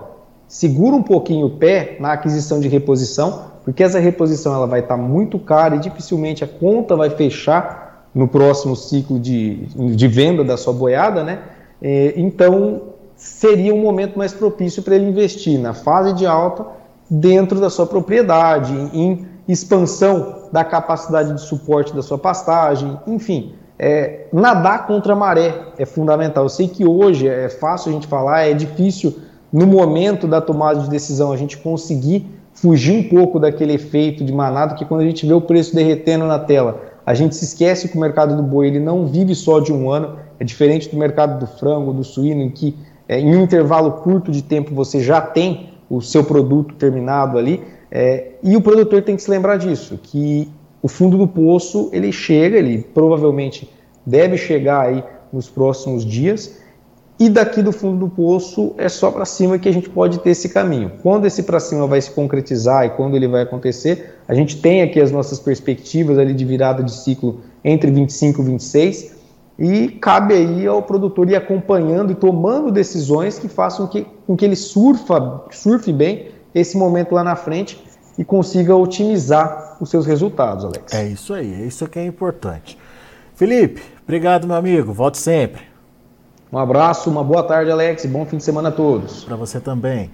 segura 0.49 0.97
um 0.97 1.03
pouquinho 1.03 1.47
o 1.47 1.51
pé 1.51 1.97
na 2.01 2.13
aquisição 2.13 2.59
de 2.59 2.67
reposição, 2.67 3.45
porque 3.63 3.83
essa 3.83 4.01
reposição 4.01 4.55
ela 4.55 4.67
vai 4.67 4.81
estar 4.81 4.97
tá 4.97 5.03
muito 5.03 5.39
cara 5.39 5.77
e 5.77 5.79
dificilmente 5.79 6.43
a 6.43 6.49
conta 6.49 6.97
vai 6.97 7.11
fechar 7.11 7.80
no 8.15 8.27
próximo 8.27 8.75
ciclo 8.75 9.19
de, 9.19 9.67
de 9.95 10.09
venda 10.09 10.43
da 10.43 10.57
sua 10.57 10.73
boiada, 10.73 11.23
né? 11.23 11.41
É, 11.81 12.15
então 12.17 12.83
seria 13.17 13.75
um 13.75 13.81
momento 13.81 14.19
mais 14.19 14.33
propício 14.33 14.83
para 14.83 14.95
ele 14.95 15.07
investir 15.07 15.59
na 15.59 15.75
fase 15.75 16.13
de 16.15 16.27
alta 16.27 16.67
dentro 17.09 17.61
da 17.61 17.69
sua 17.69 17.87
propriedade, 17.87 18.73
em, 18.93 19.27
expansão 19.49 20.45
da 20.53 20.63
capacidade 20.63 21.35
de 21.35 21.41
suporte 21.41 21.95
da 21.95 22.03
sua 22.03 22.17
pastagem, 22.17 22.99
enfim. 23.07 23.55
É, 23.79 24.27
nadar 24.33 24.87
contra 24.87 25.15
a 25.15 25.17
maré 25.17 25.55
é 25.79 25.85
fundamental. 25.85 26.45
Eu 26.45 26.49
sei 26.49 26.69
que 26.69 26.87
hoje 26.87 27.27
é 27.27 27.49
fácil 27.49 27.91
a 27.91 27.95
gente 27.95 28.07
falar, 28.07 28.43
é 28.43 28.55
difícil 28.55 29.19
no 29.53 29.67
momento 29.67 30.29
da 30.29 30.41
tomada 30.41 30.81
de 30.81 30.89
decisão 30.89 31.33
a 31.33 31.37
gente 31.37 31.59
conseguir 31.59 32.27
fugir 32.53 32.93
um 32.93 33.09
pouco 33.09 33.41
daquele 33.41 33.73
efeito 33.73 34.23
de 34.23 34.33
manada 34.33 34.75
que 34.75 34.85
quando 34.85 35.01
a 35.01 35.05
gente 35.05 35.27
vê 35.27 35.33
o 35.33 35.41
preço 35.41 35.75
derretendo 35.75 36.27
na 36.27 36.39
tela, 36.39 36.81
a 37.11 37.15
gente 37.15 37.35
se 37.35 37.45
esquece 37.45 37.89
que 37.89 37.97
o 37.97 38.01
mercado 38.01 38.37
do 38.37 38.43
boi 38.43 38.69
ele 38.69 38.79
não 38.79 39.05
vive 39.05 39.35
só 39.35 39.59
de 39.59 39.73
um 39.73 39.91
ano, 39.91 40.17
é 40.39 40.45
diferente 40.45 40.89
do 40.89 40.97
mercado 40.97 41.41
do 41.41 41.47
frango, 41.59 41.93
do 41.93 42.05
suíno, 42.05 42.41
em 42.41 42.51
que 42.51 42.77
é, 43.09 43.19
em 43.19 43.35
um 43.35 43.43
intervalo 43.43 43.91
curto 43.91 44.31
de 44.31 44.43
tempo 44.43 44.73
você 44.73 45.01
já 45.01 45.21
tem 45.21 45.71
o 45.91 46.01
seu 46.01 46.23
produto 46.23 46.77
terminado 46.77 47.37
ali. 47.37 47.65
É, 47.91 48.35
e 48.45 48.57
o 48.57 48.61
produtor 48.61 49.03
tem 49.03 49.17
que 49.17 49.23
se 49.23 49.31
lembrar 49.31 49.57
disso, 49.57 49.99
que 50.01 50.49
o 50.81 50.87
fundo 50.87 51.19
do 51.19 51.27
poço 51.27 51.91
ele 51.93 52.13
chega, 52.13 52.57
ele 52.57 52.79
provavelmente 52.95 53.69
deve 54.07 54.37
chegar 54.37 54.83
aí 54.83 55.03
nos 55.33 55.51
próximos 55.51 56.05
dias 56.05 56.61
e 57.21 57.29
daqui 57.29 57.63
do 57.63 57.71
fundo 57.71 57.99
do 57.99 58.09
poço 58.09 58.75
é 58.79 58.89
só 58.89 59.11
para 59.11 59.27
cima 59.27 59.59
que 59.59 59.69
a 59.69 59.73
gente 59.73 59.91
pode 59.91 60.21
ter 60.21 60.31
esse 60.31 60.49
caminho. 60.49 60.93
Quando 61.03 61.27
esse 61.27 61.43
para 61.43 61.61
cima 61.61 61.87
vai 61.87 62.01
se 62.01 62.11
concretizar 62.13 62.87
e 62.87 62.91
quando 62.91 63.15
ele 63.15 63.29
vai 63.29 63.43
acontecer, 63.43 64.15
a 64.27 64.33
gente 64.33 64.57
tem 64.57 64.81
aqui 64.81 64.99
as 64.99 65.13
nossas 65.13 65.39
perspectivas 65.39 66.17
ali 66.17 66.33
de 66.33 66.47
virada 66.47 66.83
de 66.83 66.91
ciclo 66.91 67.43
entre 67.63 67.91
25 67.91 68.41
e 68.41 68.45
26 68.47 69.17
e 69.59 69.89
cabe 69.89 70.33
aí 70.33 70.67
ao 70.67 70.83
produtor 70.83 71.29
ir 71.29 71.37
acompanhando 71.37 72.11
e 72.11 72.15
tomando 72.15 72.73
decisões 72.73 73.39
que 73.39 73.49
façam 73.49 73.87
que, 73.87 74.07
com 74.27 74.35
que 74.35 74.43
ele 74.43 74.57
surfa, 74.57 75.43
surfe 75.51 75.93
bem 75.93 76.29
esse 76.55 76.75
momento 76.79 77.15
lá 77.15 77.23
na 77.23 77.37
frente 77.37 77.85
e 78.17 78.25
consiga 78.25 78.75
otimizar 78.75 79.77
os 79.79 79.91
seus 79.91 80.07
resultados, 80.07 80.65
Alex. 80.65 80.95
É 80.95 81.07
isso 81.07 81.35
aí, 81.35 81.53
é 81.53 81.67
isso 81.67 81.87
que 81.87 81.99
é 81.99 82.07
importante. 82.07 82.79
Felipe, 83.35 83.83
obrigado, 84.05 84.47
meu 84.47 84.57
amigo. 84.57 84.91
Volte 84.91 85.19
sempre. 85.19 85.70
Um 86.53 86.59
abraço, 86.59 87.09
uma 87.09 87.23
boa 87.23 87.45
tarde, 87.45 87.71
Alex, 87.71 88.03
e 88.03 88.09
bom 88.09 88.27
fim 88.27 88.37
de 88.37 88.43
semana 88.43 88.71
a 88.71 88.73
todos. 88.73 89.23
Para 89.23 89.37
você 89.37 89.61
também. 89.61 90.11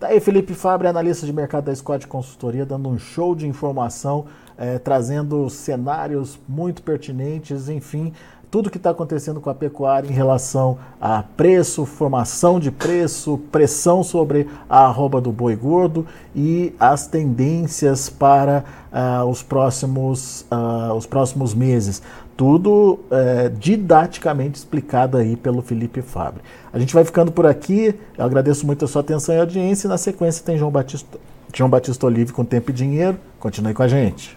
Tá 0.00 0.06
aí 0.06 0.20
Felipe 0.20 0.54
Fabre, 0.54 0.88
analista 0.88 1.26
de 1.26 1.32
mercado 1.34 1.64
da 1.64 1.74
Scott 1.74 2.06
Consultoria, 2.06 2.64
dando 2.64 2.88
um 2.88 2.98
show 2.98 3.34
de 3.34 3.46
informação, 3.46 4.24
é, 4.56 4.78
trazendo 4.78 5.50
cenários 5.50 6.38
muito 6.48 6.82
pertinentes, 6.82 7.68
enfim, 7.68 8.14
tudo 8.50 8.70
que 8.70 8.78
está 8.78 8.90
acontecendo 8.90 9.38
com 9.38 9.50
a 9.50 9.54
pecuária 9.54 10.08
em 10.08 10.12
relação 10.12 10.78
a 10.98 11.22
preço, 11.22 11.84
formação 11.84 12.58
de 12.58 12.70
preço, 12.70 13.38
pressão 13.52 14.02
sobre 14.02 14.48
a 14.70 14.86
arroba 14.86 15.20
do 15.20 15.30
boi 15.30 15.54
gordo 15.56 16.06
e 16.34 16.74
as 16.80 17.06
tendências 17.06 18.08
para 18.08 18.64
uh, 18.90 19.26
os, 19.26 19.42
próximos, 19.42 20.46
uh, 20.50 20.94
os 20.94 21.04
próximos 21.04 21.54
meses. 21.54 22.00
Tudo 22.36 23.00
uh, 23.10 23.50
didaticamente 23.58 24.58
explicado 24.58 25.16
aí 25.16 25.36
pelo 25.36 25.62
Felipe 25.62 26.02
Fabre. 26.02 26.42
A 26.72 26.78
gente 26.78 26.92
vai 26.92 27.04
ficando 27.04 27.32
por 27.32 27.46
aqui. 27.46 27.94
Eu 28.16 28.24
agradeço 28.24 28.66
muito 28.66 28.84
a 28.84 28.88
sua 28.88 29.00
atenção 29.00 29.34
e 29.34 29.38
audiência. 29.38 29.86
E 29.86 29.88
na 29.88 29.96
sequência 29.96 30.44
tem 30.44 30.58
João 30.58 30.70
Batista, 30.70 31.18
João 31.54 31.70
Batista 31.70 32.04
Olive 32.06 32.32
com 32.32 32.44
Tempo 32.44 32.70
e 32.70 32.74
Dinheiro. 32.74 33.18
Continue 33.38 33.72
com 33.72 33.82
a 33.82 33.88
gente. 33.88 34.36